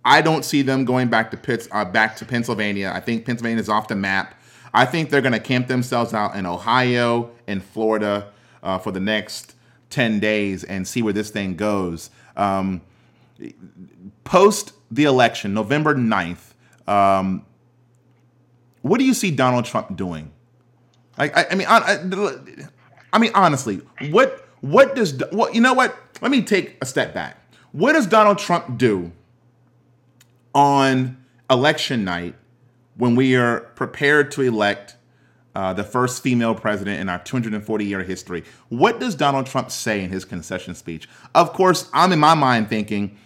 [0.04, 2.92] I don't see them going back to Pitts, uh, back to Pennsylvania.
[2.94, 4.34] I think Pennsylvania is off the map.
[4.72, 8.30] I think they're going to camp themselves out in Ohio and Florida
[8.62, 9.53] uh, for the next
[9.94, 12.10] 10 days and see where this thing goes.
[12.36, 12.82] Um,
[14.24, 16.52] post the election, November 9th,
[16.88, 17.46] um,
[18.82, 20.32] what do you see Donald Trump doing?
[21.16, 22.42] Like, I, I mean, I,
[23.12, 23.80] I mean, honestly,
[24.10, 25.72] what what does what you know?
[25.72, 25.96] What?
[26.20, 27.38] Let me take a step back.
[27.72, 29.12] What does Donald Trump do
[30.54, 31.16] on
[31.48, 32.34] election night
[32.96, 34.96] when we are prepared to elect
[35.54, 38.44] uh, the first female president in our 240 year history.
[38.68, 41.08] What does Donald Trump say in his concession speech?
[41.34, 43.16] Of course, I'm in my mind thinking,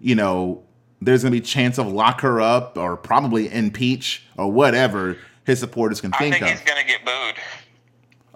[0.00, 0.62] you know,
[1.00, 5.18] there's going to be a chance of lock her up or probably impeach or whatever
[5.44, 6.58] his supporters can think, I think of.
[6.58, 7.34] he's going to get booed.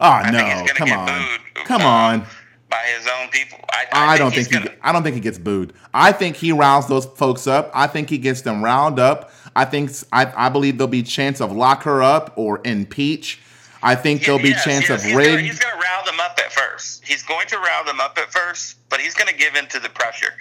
[0.00, 0.66] Oh no!
[0.74, 1.06] Come on!
[1.06, 1.64] Booed.
[1.66, 2.26] Come on!
[2.70, 3.58] by his own people.
[3.70, 4.68] I, I, I don't think, think he.
[4.68, 4.80] Gonna...
[4.82, 5.72] I don't think he gets booed.
[5.94, 7.70] I think he riles those folks up.
[7.74, 9.30] I think he gets them riled up.
[9.54, 13.40] I think I, I believe there'll be chance of lock her up or impeach.
[13.82, 15.44] I think there'll be yes, chance yes, of rig.
[15.44, 17.06] he's going to rile them up at first.
[17.06, 19.78] He's going to rile them up at first, but he's going to give in to
[19.78, 20.34] the pressure.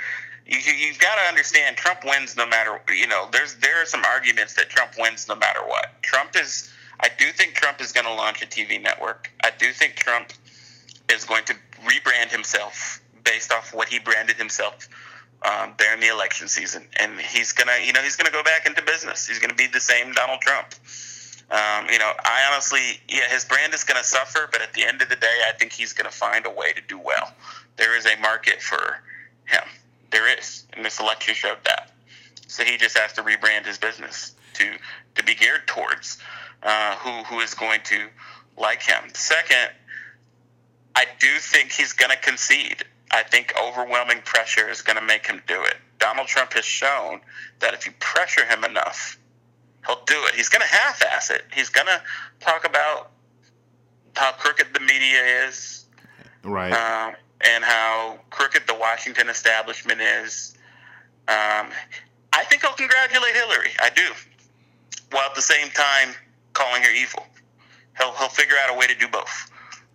[0.48, 2.82] You, you, have got to understand, Trump wins no matter.
[2.90, 6.02] You know, there's there are some arguments that Trump wins no matter what.
[6.02, 6.72] Trump is.
[7.00, 9.30] I do think Trump is going to launch a TV network.
[9.44, 10.34] I do think Trump
[11.14, 11.54] is going to
[11.86, 14.88] rebrand himself based off what he branded himself
[15.44, 18.82] um, during the election season, and he's gonna, you know, he's gonna go back into
[18.82, 19.28] business.
[19.28, 20.74] He's gonna be the same Donald Trump.
[21.50, 25.02] Um, you know, I honestly, yeah, his brand is gonna suffer, but at the end
[25.02, 27.32] of the day, I think he's gonna find a way to do well.
[27.78, 29.02] There is a market for
[29.46, 29.64] him.
[30.12, 31.92] There is, and this election showed that.
[32.48, 34.74] So he just has to rebrand his business to
[35.16, 36.18] to be geared towards
[36.64, 38.08] uh, who who is going to
[38.58, 39.04] like him.
[39.14, 39.70] Second,
[40.96, 42.84] I do think he's going to concede.
[43.12, 45.76] I think overwhelming pressure is going to make him do it.
[46.00, 47.22] Donald Trump has shown
[47.60, 49.18] that if you pressure him enough,
[49.86, 50.36] he'll do it.
[50.36, 51.44] He's going to half-ass it.
[51.54, 52.02] He's going to
[52.40, 53.12] talk about
[54.16, 55.86] how crooked the media is,
[56.44, 60.56] right, um, and how crooked the Washington establishment is.
[61.28, 61.70] Um,
[62.34, 63.72] I think he'll congratulate Hillary.
[63.80, 64.08] I do,
[65.12, 66.10] while at the same time
[66.54, 67.26] calling her evil.
[67.98, 69.50] He'll he'll figure out a way to do both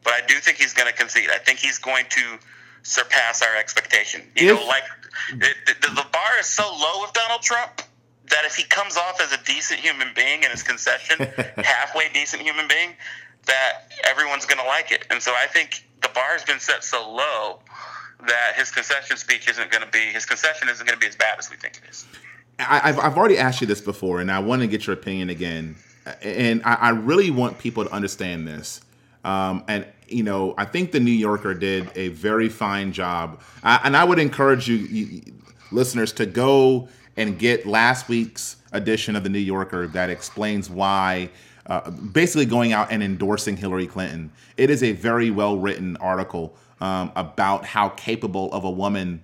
[0.04, 1.30] but I do think he's going to concede.
[1.32, 2.38] I think he's going to
[2.82, 4.22] surpass our expectation.
[4.36, 4.84] You if, know, like
[5.30, 7.82] it, the, the bar is so low with Donald Trump
[8.28, 11.18] that if he comes off as a decent human being in his concession,
[11.56, 12.94] halfway decent human being,
[13.46, 15.06] that everyone's going to like it.
[15.10, 17.60] And so I think the bar has been set so low
[18.26, 21.16] that his concession speech isn't going to be his concession isn't going to be as
[21.16, 22.06] bad as we think it is.
[22.58, 25.30] I, have I've already asked you this before, and I want to get your opinion
[25.30, 25.76] again.
[26.22, 28.80] And I, I really want people to understand this
[29.24, 33.40] um, and you know, I think the New Yorker did a very fine job.
[33.62, 35.22] I, and I would encourage you, you,
[35.70, 41.30] listeners, to go and get last week's edition of the New Yorker that explains why.
[41.66, 44.32] Uh, basically, going out and endorsing Hillary Clinton.
[44.56, 49.22] It is a very well written article um, about how capable of a woman,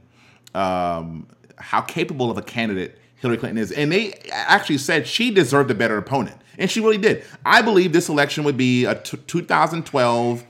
[0.54, 1.26] um,
[1.56, 3.72] how capable of a candidate Hillary Clinton is.
[3.72, 6.40] And they actually said she deserved a better opponent.
[6.58, 7.24] And she really did.
[7.44, 10.44] I believe this election would be a t- 2012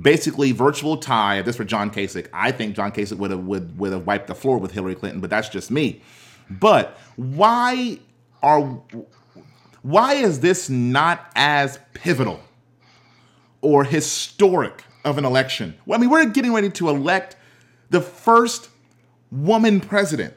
[0.00, 2.28] basically virtual tie if this were John Kasich.
[2.32, 5.20] I think John Kasich would have would, would have wiped the floor with Hillary Clinton,
[5.20, 6.02] but that's just me.
[6.50, 7.98] But why
[8.42, 8.60] are
[9.82, 12.40] Why is this not as pivotal
[13.60, 15.76] or historic of an election?
[15.86, 17.36] Well, I mean, we're getting ready to elect
[17.90, 18.68] the first
[19.30, 20.34] woman president.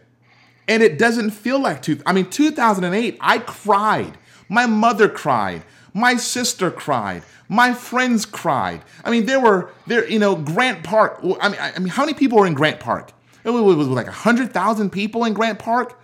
[0.67, 1.99] And it doesn't feel like two.
[2.05, 4.17] I mean, 2008, I cried.
[4.47, 5.63] My mother cried.
[5.93, 7.23] My sister cried.
[7.49, 8.81] My friends cried.
[9.03, 11.19] I mean, there were there, you know, Grant Park.
[11.41, 13.11] I mean, I mean, how many people were in Grant Park?
[13.43, 15.99] It was, like hundred thousand people in Grant Park.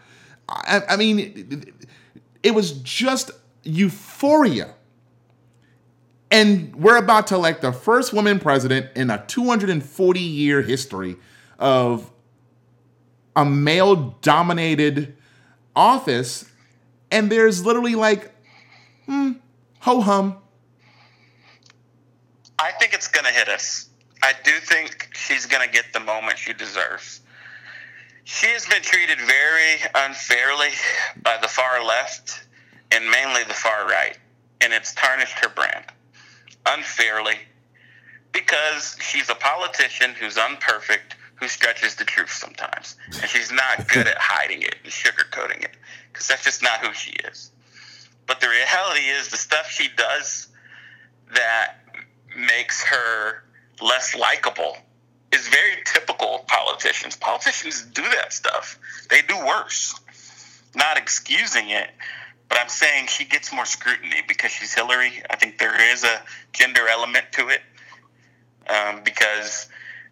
[0.50, 1.74] I, I mean,
[2.42, 3.32] it, was just
[3.64, 4.74] euphoria.
[6.32, 11.18] And we're about to elect the first woman president in a 240 year history
[11.60, 12.12] of
[13.36, 15.16] a male dominated
[15.76, 16.50] office.
[17.12, 18.34] And there's literally like,
[19.88, 20.36] ho hum.
[22.60, 23.88] I think it's going to hit us.
[24.22, 27.22] I do think she's going to get the moment she deserves.
[28.26, 30.72] She has been treated very unfairly
[31.24, 32.46] by the far left
[32.92, 34.18] and mainly the far right,
[34.60, 35.86] and it's tarnished her brand
[36.66, 37.36] unfairly
[38.34, 44.06] because she's a politician who's unperfect, who stretches the truth sometimes, and she's not good
[44.06, 45.78] at hiding it and sugarcoating it
[46.12, 47.52] because that's just not who she is.
[48.28, 50.48] But the reality is, the stuff she does
[51.34, 51.76] that
[52.38, 53.44] makes her
[53.82, 54.78] less likable
[55.32, 57.16] is very typical of politicians.
[57.16, 58.78] Politicians do that stuff.
[59.10, 60.00] They do worse.
[60.76, 61.90] Not excusing it,
[62.50, 65.24] but I'm saying she gets more scrutiny because she's Hillary.
[65.30, 66.22] I think there is a
[66.54, 67.62] gender element to it
[68.70, 69.68] um, because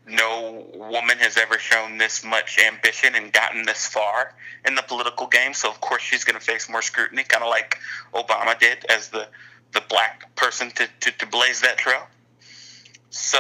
[0.08, 4.36] no woman has ever shown this much ambition and gotten this far
[4.66, 5.54] in the political game.
[5.54, 7.78] So of course she's going to face more scrutiny, kind of like
[8.14, 9.28] Obama did as the
[9.74, 12.08] the black person to, to, to blaze that trail.
[13.10, 13.38] So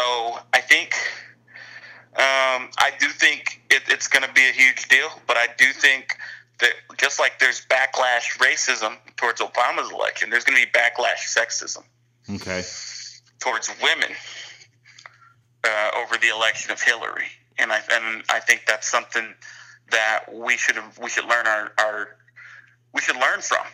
[0.54, 0.94] I think
[2.14, 5.72] um, I do think it, it's going to be a huge deal, but I do
[5.72, 6.18] think
[6.60, 11.84] that just like there's backlash racism towards Obama's election, there's going to be backlash sexism.
[12.30, 12.64] Okay.
[13.40, 14.16] Towards women
[15.66, 19.34] uh, over the election of Hillary, and I and I think that's something
[19.92, 22.16] that we should we should learn our, our
[22.94, 23.66] we should learn from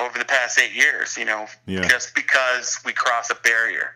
[0.00, 1.16] over the past eight years.
[1.16, 1.86] You know, yeah.
[1.88, 3.94] just because we cross a barrier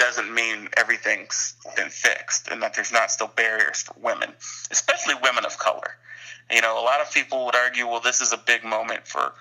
[0.00, 4.32] doesn't mean everything's been fixed and that there's not still barriers for women,
[4.70, 5.94] especially women of color.
[6.50, 9.34] You know, a lot of people would argue, well, this is a big moment for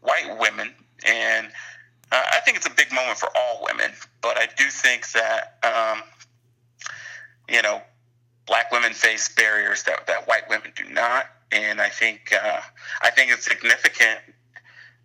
[0.00, 0.72] white women,
[1.06, 1.48] and
[2.10, 3.92] uh, I think it's a big moment for all women.
[4.22, 6.02] But I do think that, um,
[7.48, 7.80] you know,
[8.46, 12.60] black women face barriers that, that white women do not, and I think uh,
[13.02, 14.20] I think it's significant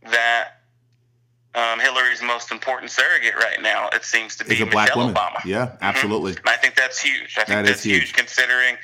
[0.03, 0.61] that
[1.53, 5.13] um, Hillary's most important surrogate right now, it seems to be Michelle black woman.
[5.13, 5.43] Obama.
[5.45, 6.31] Yeah, absolutely.
[6.37, 7.35] And I think that's huge.
[7.37, 8.03] I think That is that's huge.
[8.03, 8.13] huge.
[8.13, 8.75] considering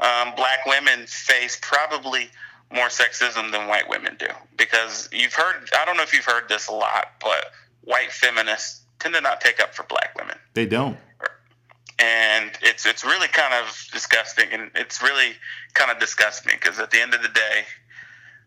[0.00, 2.30] um, black women face probably
[2.72, 4.26] more sexism than white women do.
[4.56, 7.52] Because you've heard, I don't know if you've heard this a lot, but
[7.82, 10.36] white feminists tend to not take up for black women.
[10.54, 10.96] They don't.
[11.98, 15.32] And it's it's really kind of disgusting, and it's really
[15.72, 17.64] kind of disgusts me because at the end of the day,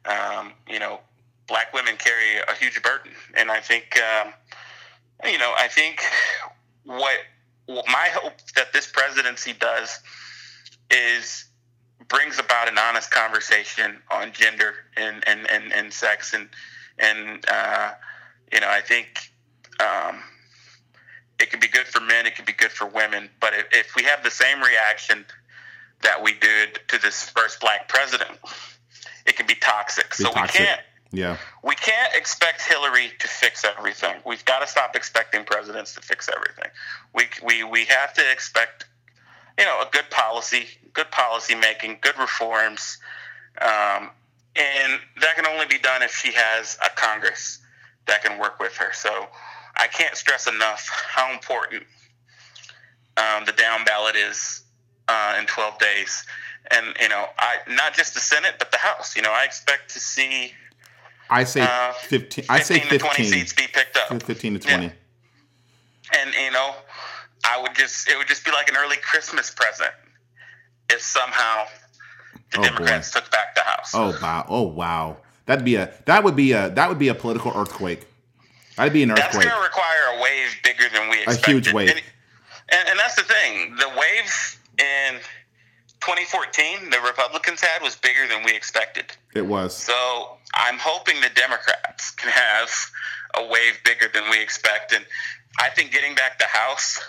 [0.06, 1.00] um, you know,
[1.48, 4.34] black women carry a huge burden, and I think, um,
[5.26, 6.02] you know, I think
[6.86, 7.18] what,
[7.66, 10.00] what my hope that this presidency does
[10.92, 11.46] is
[12.08, 16.50] brings about an honest conversation on gender and and, and, and sex and
[16.98, 17.92] and uh,
[18.52, 19.32] you know I think
[19.80, 20.22] um,
[21.40, 23.96] it can be good for men, it can be good for women, but if, if
[23.96, 25.26] we have the same reaction
[26.02, 28.32] that we did to this first black president,
[29.26, 30.10] it can be toxic.
[30.10, 30.60] Be so toxic.
[30.60, 30.82] we can't
[31.12, 31.38] Yeah.
[31.64, 34.16] we can't expect Hillary to fix everything.
[34.26, 36.72] We've got to stop expecting presidents to fix everything.
[37.14, 38.86] We we we have to expect,
[39.58, 42.98] you know, a good policy, good policy making, good reforms,
[43.62, 44.12] um,
[44.56, 47.60] and that can only be done if she has a Congress
[48.08, 48.92] that can work with her.
[48.94, 49.28] So
[49.80, 51.84] I can't stress enough how important
[53.18, 54.64] um, the down ballot is
[55.08, 56.26] uh, in 12 days.
[56.72, 59.16] And you know, I not just the Senate, but the House.
[59.16, 60.54] You know, I expect to see
[61.30, 62.46] I say uh, 15.
[62.50, 64.22] I say 15 to 20 seats be picked up.
[64.22, 64.84] 15 to 20.
[64.86, 64.92] Yeah.
[66.22, 66.74] And you know,
[67.46, 69.92] I would just it would just be like an early Christmas present
[70.90, 71.66] if somehow
[72.52, 73.92] the Oh, Democrats took back the House.
[73.94, 74.46] Oh wow!
[74.50, 75.18] Oh wow!
[75.46, 78.08] That'd be a that would be a that would be a political earthquake.
[78.80, 79.48] That'd be an That's earthquake.
[79.50, 81.90] going to require a wave bigger than we A huge wave.
[81.90, 82.02] And,
[82.72, 83.76] and, and that's the thing.
[83.76, 85.20] The wave in
[86.02, 89.06] 2014 the Republicans had was bigger than we expected.
[89.36, 89.76] It was.
[89.76, 92.70] So I'm hoping the Democrats can have
[93.36, 94.94] a wave bigger than we expect.
[94.94, 95.06] And
[95.60, 97.00] I think getting back the House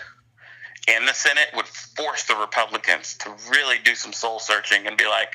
[0.89, 5.07] and the Senate would force the Republicans to really do some soul searching and be
[5.07, 5.35] like,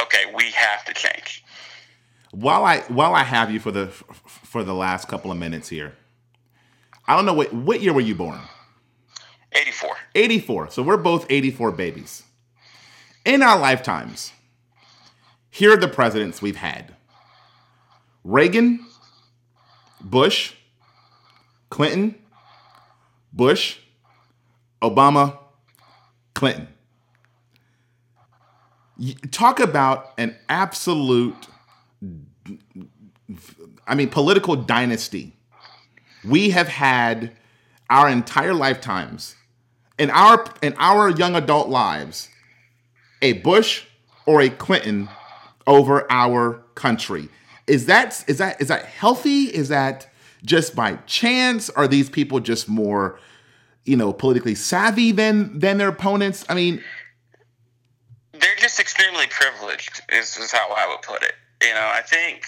[0.00, 1.44] okay, we have to change.
[2.32, 3.86] while I while I have you for the
[4.54, 5.96] for the last couple of minutes here,
[7.08, 8.38] I don't know what what year were you born?
[9.50, 9.96] 84.
[10.14, 10.70] 84.
[10.70, 12.22] So we're both 84 babies.
[13.24, 14.30] In our lifetimes,
[15.50, 16.94] here are the presidents we've had.
[18.22, 18.86] Reagan,
[20.00, 20.54] Bush,
[21.68, 22.14] Clinton,
[23.32, 23.78] Bush,
[24.80, 25.36] Obama,
[26.34, 26.68] Clinton.
[29.32, 31.48] Talk about an absolute,
[33.86, 35.32] I mean, political dynasty.
[36.24, 37.32] We have had
[37.90, 39.36] our entire lifetimes,
[39.98, 42.28] in our in our young adult lives,
[43.20, 43.84] a Bush
[44.26, 45.08] or a Clinton
[45.66, 47.28] over our country.
[47.66, 49.44] Is that is that is that healthy?
[49.44, 50.08] Is that
[50.44, 51.70] just by chance?
[51.70, 53.18] Are these people just more,
[53.84, 56.44] you know, politically savvy than than their opponents?
[56.48, 56.82] I mean,
[58.32, 60.02] they're just extremely privileged.
[60.10, 61.34] Is, is how I would put it.
[61.62, 62.44] You know, I think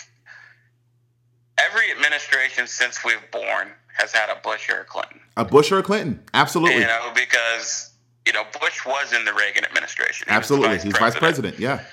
[1.59, 5.21] every administration since we've born has had a Bush or a Clinton.
[5.37, 6.81] A Bush or a Clinton, absolutely.
[6.81, 7.91] You know, because
[8.27, 10.27] you know Bush was in the Reagan administration.
[10.29, 11.59] He absolutely, he's vice president.
[11.59, 11.85] Yeah.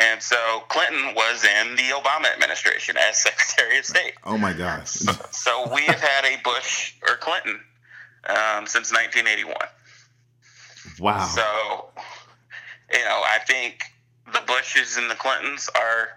[0.00, 0.36] And so
[0.68, 4.14] Clinton was in the Obama administration as Secretary of State.
[4.24, 4.88] Oh my gosh!
[4.90, 7.60] so, so, we have had a Bush or Clinton
[8.28, 9.56] um, since 1981.
[11.00, 11.24] Wow.
[11.26, 11.42] So,
[12.92, 13.82] you know, I think
[14.32, 16.10] the Bushes and the Clintons are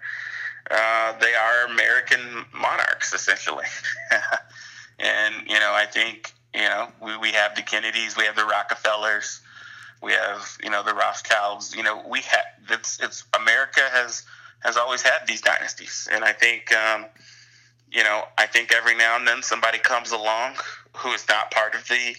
[0.70, 3.66] uh, they are American monarchs essentially.
[4.98, 8.44] and you know, I think you know we, we have the Kennedys, we have the
[8.44, 9.40] Rockefellers
[10.02, 11.74] we have, you know, the Rothschilds.
[11.74, 12.44] You know, we have.
[12.68, 14.24] It's it's America has
[14.60, 17.06] has always had these dynasties, and I think, um,
[17.90, 20.54] you know, I think every now and then somebody comes along
[20.96, 22.16] who is not part of the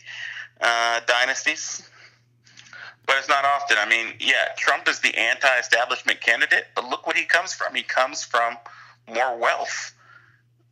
[0.62, 1.88] uh, dynasties,
[3.06, 3.78] but it's not often.
[3.80, 7.76] I mean, yeah, Trump is the anti-establishment candidate, but look what he comes from.
[7.76, 8.58] He comes from
[9.08, 9.94] more wealth.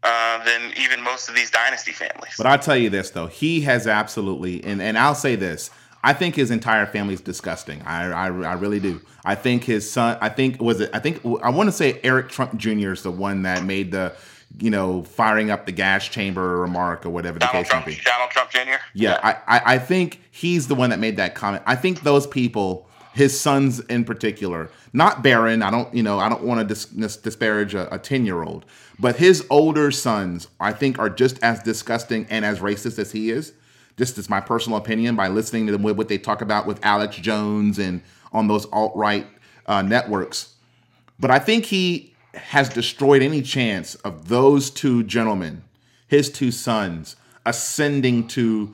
[0.04, 2.34] Uh, than even most of these dynasty families.
[2.36, 5.70] But I'll tell you this though, he has absolutely, and, and I'll say this,
[6.04, 7.82] I think his entire family is disgusting.
[7.84, 9.02] I, I, I really do.
[9.24, 10.18] I think his son.
[10.20, 10.90] I think was it.
[10.94, 12.92] I think I want to say Eric Trump Jr.
[12.92, 14.14] is the one that made the,
[14.60, 18.02] you know, firing up the gas chamber remark or whatever the case Trump, may be.
[18.04, 18.60] Donald Trump Jr.
[18.60, 19.20] Yeah, yeah.
[19.48, 21.64] I, I I think he's the one that made that comment.
[21.66, 25.64] I think those people, his sons in particular, not Barron.
[25.64, 28.66] I don't you know I don't want to dis, dis, disparage a ten year old,
[29.00, 33.32] but his older sons I think are just as disgusting and as racist as he
[33.32, 33.54] is
[33.98, 36.84] just as my personal opinion by listening to them with what they talk about with
[36.84, 39.28] Alex Jones and on those alt right
[39.68, 40.56] uh, networks.
[41.20, 45.64] But I think he has destroyed any chance of those two gentlemen,
[46.08, 47.16] his two sons,
[47.46, 48.74] ascending to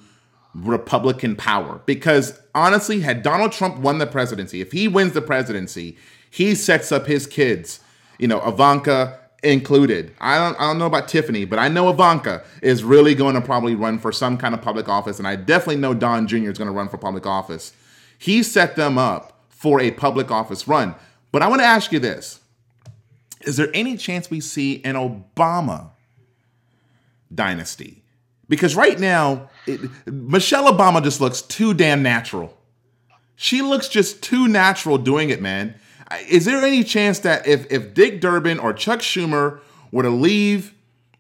[0.54, 1.82] Republican power.
[1.86, 5.98] Because honestly, had Donald Trump won the presidency, if he wins the presidency,
[6.30, 7.80] he sets up his kids,
[8.20, 10.14] you know, Ivanka included.
[10.20, 13.42] I don't, I don't know about Tiffany, but I know Ivanka is really going to
[13.42, 16.50] probably run for some kind of public office, and I definitely know Don Jr.
[16.50, 17.74] is going to run for public office.
[18.18, 20.96] He set them up for a public office run.
[21.32, 22.40] But I want to ask you this
[23.42, 25.92] Is there any chance we see an Obama
[27.34, 28.04] dynasty?
[28.50, 32.58] Because right now, it, Michelle Obama just looks too damn natural.
[33.36, 35.76] She looks just too natural doing it, man.
[36.30, 39.60] Is there any chance that if if Dick Durbin or Chuck Schumer
[39.92, 40.74] were to leave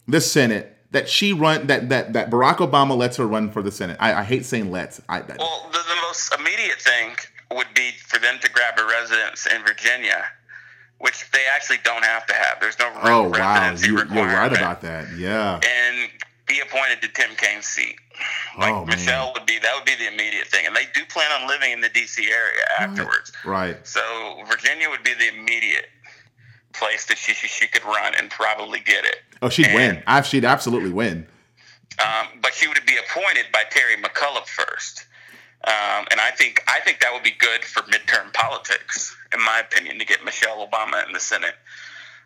[0.07, 3.71] the Senate, that she run that that that Barack Obama lets her run for the
[3.71, 3.97] Senate?
[3.99, 5.01] I, I hate saying let's.
[5.09, 7.15] I, I, well, the, the most immediate thing
[7.51, 10.23] would be for them to grab a residence in Virginia,
[10.99, 12.59] which they actually don't have to have.
[12.59, 15.07] There's no oh wow, you, you're right about that.
[15.17, 16.09] Yeah, and
[16.47, 17.97] be appointed to Tim Kaine's seat.
[18.57, 21.31] Like oh, Michelle would be that would be the immediate thing, and they do plan
[21.31, 22.23] on living in the D.C.
[22.29, 23.31] area afterwards.
[23.45, 23.77] Right.
[23.85, 24.01] So
[24.47, 25.87] Virginia would be the immediate
[26.73, 29.17] place that she she, she could run and probably get it.
[29.41, 30.03] Oh, she'd and, win.
[30.07, 31.27] I, she'd absolutely win.
[31.99, 35.05] Um, but she would be appointed by Terry McAuliffe first,
[35.63, 39.59] um, and I think I think that would be good for midterm politics, in my
[39.59, 41.55] opinion, to get Michelle Obama in the Senate.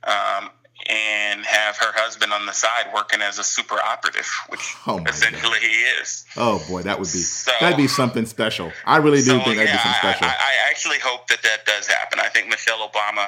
[0.04, 0.50] Um,
[0.90, 5.60] and have her husband on the side working as a super operative, which oh essentially
[5.60, 5.62] God.
[5.62, 6.26] he is.
[6.36, 8.72] Oh boy, that would be so, that'd be something special.
[8.86, 10.26] I really do so, think that'd yeah, be something special.
[10.26, 12.20] I, I, actually hope that that does happen.
[12.20, 13.28] I think Michelle Obama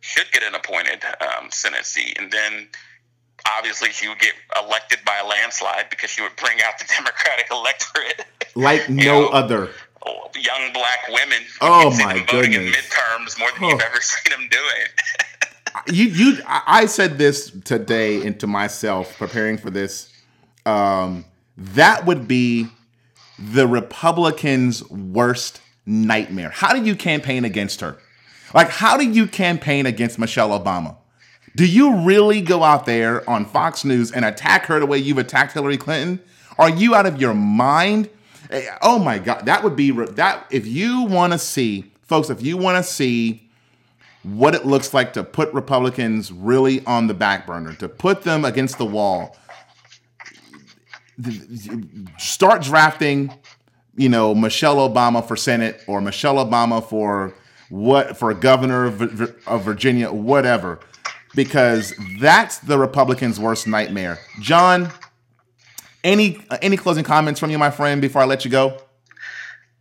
[0.00, 2.68] should get an appointed um, Senate seat, and then
[3.56, 7.46] obviously she would get elected by a landslide because she would bring out the Democratic
[7.50, 9.70] electorate like no know, other.
[10.34, 11.38] Young black women.
[11.60, 12.30] Oh my goodness!
[12.30, 13.68] Voting in midterms more than oh.
[13.70, 14.86] you've ever seen them doing
[15.86, 20.12] you you I said this today into myself preparing for this.
[20.66, 21.24] Um,
[21.56, 22.68] that would be
[23.38, 26.50] the Republicans' worst nightmare.
[26.50, 27.96] How do you campaign against her?
[28.54, 30.96] Like, how do you campaign against Michelle Obama?
[31.56, 35.18] Do you really go out there on Fox News and attack her the way you've
[35.18, 36.20] attacked Hillary Clinton?
[36.58, 38.08] Are you out of your mind?
[38.50, 40.46] Eh, oh my God, that would be that.
[40.50, 43.48] If you want to see, folks, if you want to see
[44.22, 48.44] what it looks like to put Republicans really on the back burner, to put them
[48.44, 49.36] against the wall,
[52.18, 53.32] start drafting,
[53.96, 57.34] you know, Michelle Obama for Senate or Michelle Obama for
[57.68, 58.86] what for governor
[59.46, 60.80] of Virginia, whatever,
[61.34, 64.18] because that's the Republicans' worst nightmare.
[64.40, 64.90] John,
[66.04, 68.78] any uh, any closing comments from you, my friend, before I let you go?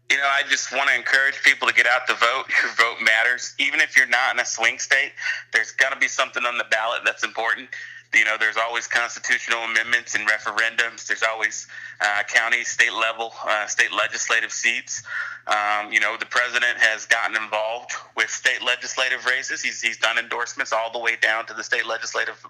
[0.10, 2.46] You know, I just want to encourage people to get out to vote.
[2.64, 3.54] Your vote matters.
[3.60, 5.12] Even if you're not in a swing state,
[5.54, 7.70] there's going to be something on the ballot that's important
[8.14, 11.06] you know, there's always constitutional amendments and referendums.
[11.06, 11.68] There's always
[12.02, 15.04] uh, county, state level, uh, state legislative seats.
[15.46, 19.62] Um, you know, the president has gotten involved with state legislative races.
[19.62, 22.44] He's, he's done endorsements all the way down to the state legislative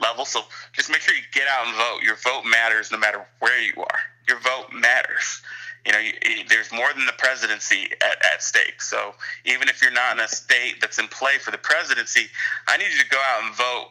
[0.00, 0.26] level.
[0.26, 0.42] So
[0.72, 2.02] just make sure you get out and vote.
[2.02, 3.98] Your vote matters no matter where you are.
[4.28, 5.40] Your vote matters.
[5.86, 6.12] You know, you,
[6.48, 8.82] there's more than the presidency at, at stake.
[8.82, 9.14] So
[9.46, 12.26] even if you're not in a state that's in play for the presidency,
[12.68, 13.90] I need you to go out and vote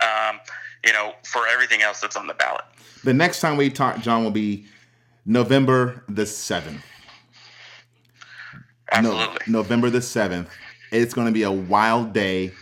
[0.00, 0.40] um,
[0.84, 2.64] you know, for everything else that's on the ballot.
[3.04, 4.66] The next time we talk, John, will be
[5.24, 6.80] November the 7th.
[8.90, 9.38] Absolutely.
[9.46, 10.48] No, November the 7th.
[10.90, 12.52] It's going to be a wild day,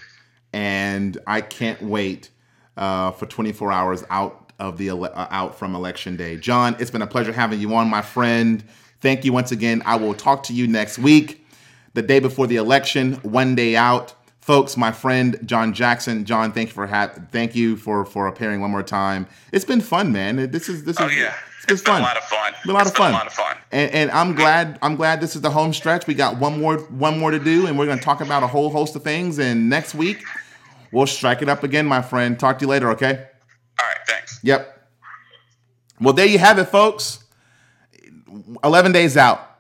[0.53, 2.31] and I can't wait
[2.77, 6.37] uh, for 24 hours out of the ele- uh, out from election day.
[6.37, 8.65] John, it's been a pleasure having you on, my friend.
[9.01, 9.83] Thank you once again.
[9.85, 11.47] I will talk to you next week,
[11.95, 14.15] the day before the election, one day out
[14.47, 18.61] folks my friend john jackson john thank you for ha- thank you for for appearing
[18.61, 19.27] one more time.
[19.51, 20.37] It's been fun man.
[20.53, 21.35] This is this oh, is yeah.
[21.57, 22.01] it's, it's been fun.
[22.03, 22.53] a lot of fun.
[22.63, 23.11] Been a lot it's of fun.
[23.11, 23.57] a lot of fun.
[23.73, 26.07] And, and i'm glad i'm glad this is the home stretch.
[26.07, 28.47] We got one more one more to do and we're going to talk about a
[28.47, 29.41] whole host of things.
[29.41, 30.23] And next week
[30.93, 32.39] we'll strike it up again my friend.
[32.39, 33.27] Talk to you later okay?
[33.81, 34.39] All right thanks.
[34.45, 34.89] Yep.
[36.01, 37.25] Well there you have it folks.
[38.63, 39.59] 11 days out.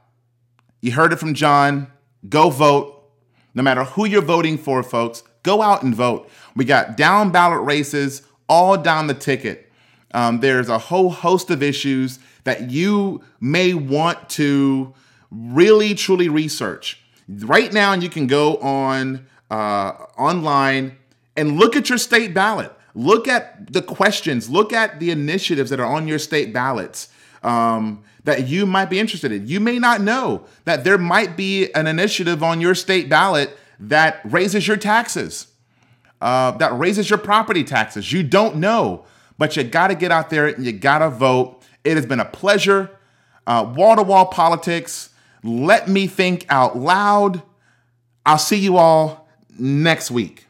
[0.81, 1.89] You heard it from john.
[2.29, 2.96] Go vote
[3.57, 6.31] no matter who you're voting for, folks, go out and vote.
[6.55, 9.73] We got down ballot races all down the ticket.
[10.13, 14.95] Um, there's a whole host of issues that you may want to
[15.31, 17.03] really truly research.
[17.29, 20.97] Right now, you can go on uh, online
[21.37, 22.73] and look at your state ballot.
[22.95, 24.49] Look at the questions.
[24.49, 27.09] Look at the initiatives that are on your state ballots.
[27.43, 29.47] Um, that you might be interested in.
[29.47, 34.21] You may not know that there might be an initiative on your state ballot that
[34.25, 35.47] raises your taxes,
[36.21, 38.13] uh, that raises your property taxes.
[38.13, 39.05] You don't know,
[39.39, 41.63] but you got to get out there and you got to vote.
[41.85, 42.91] It has been a pleasure.
[43.47, 45.11] Wall to wall politics.
[45.45, 47.43] Let me think out loud.
[48.25, 50.46] I'll see you all next week.